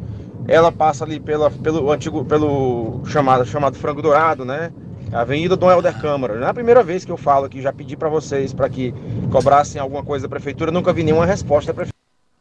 Ela 0.49 0.71
passa 0.71 1.05
ali 1.05 1.19
pela, 1.19 1.51
pelo 1.51 1.91
antigo, 1.91 2.25
pelo 2.25 3.03
chamado, 3.07 3.45
chamado 3.45 3.77
Frango 3.77 4.01
Dourado, 4.01 4.45
né? 4.45 4.73
Avenida 5.13 5.57
Dom 5.57 5.71
Helder 5.71 5.99
Câmara. 6.01 6.37
Não 6.37 6.47
é 6.47 6.51
a 6.51 6.55
primeira 6.55 6.83
vez 6.83 7.05
que 7.05 7.11
eu 7.11 7.17
falo 7.17 7.47
aqui, 7.47 7.61
já 7.61 7.73
pedi 7.73 7.97
para 7.97 8.09
vocês 8.09 8.53
para 8.53 8.69
que 8.69 8.95
cobrassem 9.31 9.81
alguma 9.81 10.05
coisa 10.05 10.25
da 10.25 10.29
prefeitura, 10.29 10.71
nunca 10.71 10.93
vi 10.93 11.03
nenhuma 11.03 11.27
resposta 11.27 11.73
da 11.73 11.75
prefeitura. 11.75 11.97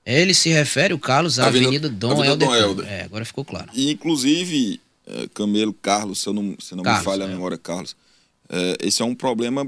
Ele 0.05 0.36
se 0.36 0.49
refere, 0.49 0.93
o 0.93 0.99
Carlos, 0.99 1.39
à 1.39 1.47
Avenida, 1.47 1.88
Avenida 1.88 1.89
Dom 1.89 2.12
Avenida 2.12 2.45
Helder. 2.45 2.47
Dom 2.47 2.55
Helder. 2.55 2.91
É, 2.91 3.03
agora 3.03 3.25
ficou 3.25 3.43
claro. 3.43 3.67
E, 3.73 3.91
inclusive, 3.91 4.79
é, 5.08 5.27
Camelo, 5.34 5.73
Carlos, 5.73 6.21
se 6.21 6.29
eu 6.29 6.34
não, 6.34 6.55
se 6.60 6.75
não 6.75 6.84
Carlos, 6.84 7.01
me 7.01 7.05
falha 7.05 7.23
é. 7.23 7.25
a 7.25 7.29
memória, 7.29 7.58
Carlos, 7.58 7.95
é, 7.95 8.04
esse 8.79 9.01
é 9.01 9.05
um 9.05 9.15
problema 9.15 9.65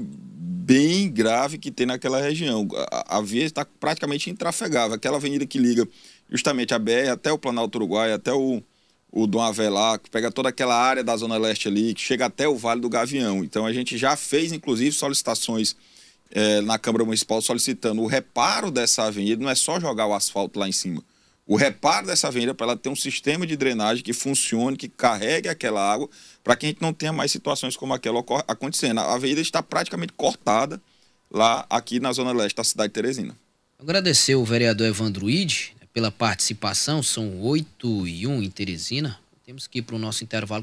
bem 0.68 1.10
grave 1.10 1.56
que 1.56 1.70
tem 1.70 1.86
naquela 1.86 2.20
região. 2.20 2.68
A, 2.92 3.18
a 3.18 3.20
via 3.22 3.44
está 3.44 3.64
praticamente 3.64 4.28
intrafegável. 4.28 4.94
Aquela 4.94 5.16
avenida 5.16 5.46
que 5.46 5.58
liga 5.58 5.88
justamente 6.30 6.74
a 6.74 6.78
BR 6.78 7.08
até 7.10 7.32
o 7.32 7.38
Planalto 7.38 7.78
Uruguai, 7.78 8.12
até 8.12 8.32
o, 8.32 8.62
o 9.10 9.26
Dom 9.26 9.40
Avelar, 9.40 9.98
que 9.98 10.10
pega 10.10 10.30
toda 10.30 10.50
aquela 10.50 10.76
área 10.76 11.02
da 11.02 11.16
Zona 11.16 11.38
Leste 11.38 11.68
ali, 11.68 11.94
que 11.94 12.02
chega 12.02 12.26
até 12.26 12.46
o 12.46 12.56
Vale 12.56 12.82
do 12.82 12.88
Gavião. 12.88 13.42
Então 13.42 13.64
a 13.64 13.72
gente 13.72 13.96
já 13.96 14.14
fez, 14.14 14.52
inclusive, 14.52 14.92
solicitações 14.92 15.74
é, 16.30 16.60
na 16.60 16.78
Câmara 16.78 17.04
Municipal 17.04 17.40
solicitando 17.40 18.02
o 18.02 18.06
reparo 18.06 18.70
dessa 18.70 19.04
avenida, 19.04 19.42
não 19.42 19.50
é 19.50 19.54
só 19.54 19.80
jogar 19.80 20.06
o 20.06 20.14
asfalto 20.14 20.58
lá 20.58 20.68
em 20.68 20.72
cima. 20.72 21.02
O 21.50 21.56
reparo 21.56 22.06
dessa 22.06 22.28
avenida 22.28 22.52
para 22.52 22.66
ela 22.66 22.76
ter 22.76 22.90
um 22.90 22.94
sistema 22.94 23.46
de 23.46 23.56
drenagem 23.56 24.04
que 24.04 24.12
funcione, 24.12 24.76
que 24.76 24.86
carregue 24.86 25.48
aquela 25.48 25.80
água, 25.80 26.06
para 26.44 26.54
que 26.54 26.66
a 26.66 26.68
gente 26.68 26.82
não 26.82 26.92
tenha 26.92 27.10
mais 27.10 27.32
situações 27.32 27.74
como 27.74 27.94
aquela 27.94 28.22
acontecendo. 28.46 29.00
A 29.00 29.14
avenida 29.14 29.40
está 29.40 29.62
praticamente 29.62 30.12
cortada 30.12 30.78
lá 31.30 31.64
aqui 31.70 32.00
na 32.00 32.12
zona 32.12 32.32
leste 32.32 32.54
da 32.54 32.62
cidade 32.62 32.90
de 32.90 32.92
Teresina. 32.92 33.34
Agradecer 33.78 34.34
o 34.34 34.44
vereador 34.44 34.88
Evandro 34.88 35.30
Ide 35.30 35.74
pela 35.90 36.12
participação, 36.12 37.02
são 37.02 37.40
oito 37.40 38.06
e 38.06 38.26
um 38.26 38.42
em 38.42 38.50
Teresina. 38.50 39.18
Temos 39.42 39.66
que 39.66 39.78
ir 39.78 39.82
para 39.82 39.96
o 39.96 39.98
nosso 39.98 40.22
intervalo 40.22 40.62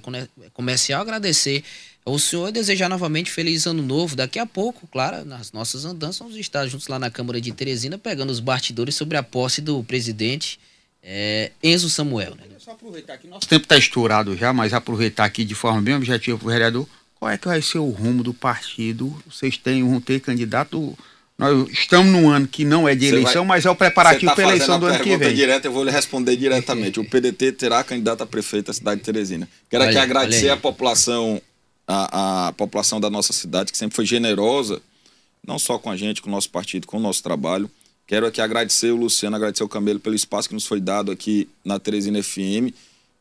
comercial. 0.53 1.01
Agradecer 1.01 1.63
ao 2.05 2.19
senhor 2.19 2.49
e 2.49 2.51
desejar 2.51 2.89
novamente 2.89 3.31
feliz 3.31 3.65
ano 3.65 3.81
novo. 3.81 4.15
Daqui 4.15 4.37
a 4.37 4.45
pouco, 4.45 4.85
claro, 4.85 5.25
nas 5.25 5.51
nossas 5.51 5.83
andanças, 5.83 6.19
vamos 6.19 6.35
estar 6.35 6.67
juntos 6.67 6.87
lá 6.87 6.99
na 6.99 7.09
Câmara 7.09 7.41
de 7.41 7.51
Teresina, 7.51 7.97
pegando 7.97 8.29
os 8.29 8.39
bastidores 8.39 8.93
sobre 8.93 9.17
a 9.17 9.23
posse 9.23 9.61
do 9.61 9.83
presidente 9.83 10.59
é, 11.05 11.51
Enzo 11.63 11.89
Samuel. 11.89 12.35
Né? 12.35 12.43
Só 12.57 12.71
aproveitar 12.71 13.17
que 13.17 13.27
nosso 13.27 13.47
tempo 13.47 13.63
está 13.63 13.77
estourado 13.77 14.35
já, 14.35 14.51
mas 14.51 14.73
aproveitar 14.73 15.23
aqui 15.23 15.45
de 15.45 15.53
forma 15.53 15.79
bem 15.81 15.95
objetiva 15.95 16.37
para 16.37 16.45
o 16.47 16.49
vereador, 16.49 16.87
qual 17.19 17.29
é 17.29 17.37
que 17.37 17.47
vai 17.47 17.61
ser 17.61 17.77
o 17.77 17.89
rumo 17.89 18.23
do 18.23 18.33
partido? 18.33 19.15
Vocês 19.29 19.55
têm, 19.55 19.87
vão 19.87 20.01
ter 20.01 20.19
candidato 20.19 20.97
nós 21.37 21.69
estamos 21.69 22.11
num 22.13 22.29
ano 22.29 22.47
que 22.47 22.63
não 22.63 22.87
é 22.87 22.95
de 22.95 23.07
eleição, 23.07 23.45
vai, 23.45 23.57
mas 23.57 23.65
é 23.65 23.69
o 23.69 23.75
preparativo 23.75 24.27
tá 24.27 24.35
para 24.35 24.45
a 24.45 24.47
eleição 24.47 24.79
do 24.79 24.85
ano 24.85 25.03
que 25.03 25.17
vem. 25.17 25.35
Direta, 25.35 25.67
eu 25.67 25.71
vou 25.71 25.83
lhe 25.83 25.91
responder 25.91 26.37
diretamente. 26.37 26.99
o 26.99 27.03
PDT 27.03 27.51
terá 27.51 27.83
candidato 27.83 28.23
a 28.23 28.25
prefeito 28.25 28.67
da 28.67 28.73
cidade 28.73 29.01
de 29.01 29.05
Teresina. 29.05 29.47
Quero 29.69 29.83
olha, 29.83 29.91
aqui 29.91 29.99
agradecer 29.99 30.49
a 30.49 30.55
população, 30.55 31.41
a, 31.85 32.47
a, 32.47 32.53
população 32.53 33.01
da 33.01 33.09
nossa 33.09 33.33
cidade, 33.33 33.71
que 33.71 33.77
sempre 33.77 33.95
foi 33.95 34.05
generosa, 34.05 34.81
não 35.45 35.59
só 35.59 35.77
com 35.77 35.89
a 35.89 35.97
gente, 35.97 36.21
com 36.21 36.29
o 36.29 36.31
nosso 36.31 36.49
partido, 36.49 36.87
com 36.87 36.97
o 36.97 37.01
nosso 37.01 37.21
trabalho. 37.21 37.69
Quero 38.07 38.27
aqui 38.27 38.39
agradecer 38.39 38.91
o 38.91 38.95
Luciano, 38.95 39.35
agradecer 39.35 39.63
o 39.63 39.69
Camelo 39.69 39.99
pelo 39.99 40.15
espaço 40.15 40.47
que 40.47 40.53
nos 40.53 40.65
foi 40.65 40.79
dado 40.79 41.11
aqui 41.11 41.49
na 41.63 41.79
Teresina 41.79 42.21
FM 42.21 42.73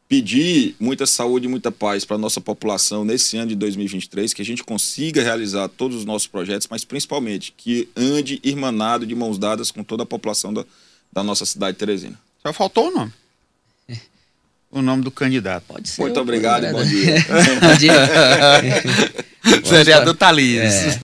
pedir 0.08 0.76
muita 0.78 1.06
saúde 1.06 1.46
e 1.46 1.48
muita 1.48 1.72
paz 1.72 2.04
para 2.04 2.16
a 2.16 2.18
nossa 2.18 2.40
população 2.40 3.04
nesse 3.04 3.36
ano 3.36 3.48
de 3.48 3.56
2023, 3.56 4.32
que 4.32 4.42
a 4.42 4.44
gente 4.44 4.62
consiga 4.62 5.22
realizar 5.22 5.68
todos 5.68 5.96
os 5.96 6.04
nossos 6.04 6.28
projetos, 6.28 6.68
mas 6.70 6.84
principalmente 6.84 7.52
que 7.56 7.88
ande 7.96 8.40
irmanado 8.44 9.06
de 9.06 9.14
mãos 9.14 9.38
dadas 9.38 9.70
com 9.70 9.82
toda 9.82 10.02
a 10.02 10.06
população 10.06 10.52
da, 10.52 10.64
da 11.12 11.22
nossa 11.22 11.46
cidade 11.46 11.72
de 11.72 11.78
Teresina. 11.78 12.18
Só 12.42 12.52
faltou 12.52 12.88
o 12.88 12.90
nome. 12.94 13.12
O 14.70 14.82
nome 14.82 15.04
do 15.04 15.10
candidato. 15.10 15.64
Pode 15.68 15.88
ser. 15.88 16.00
Muito 16.00 16.18
obrigado 16.18 16.66
e 16.66 16.72
bom 16.72 16.84
dia. 16.84 17.26
bom 17.60 17.76
dia. 17.76 17.94
Vereador 19.70 20.16
Thalys. 20.16 20.58
É. 20.58 20.90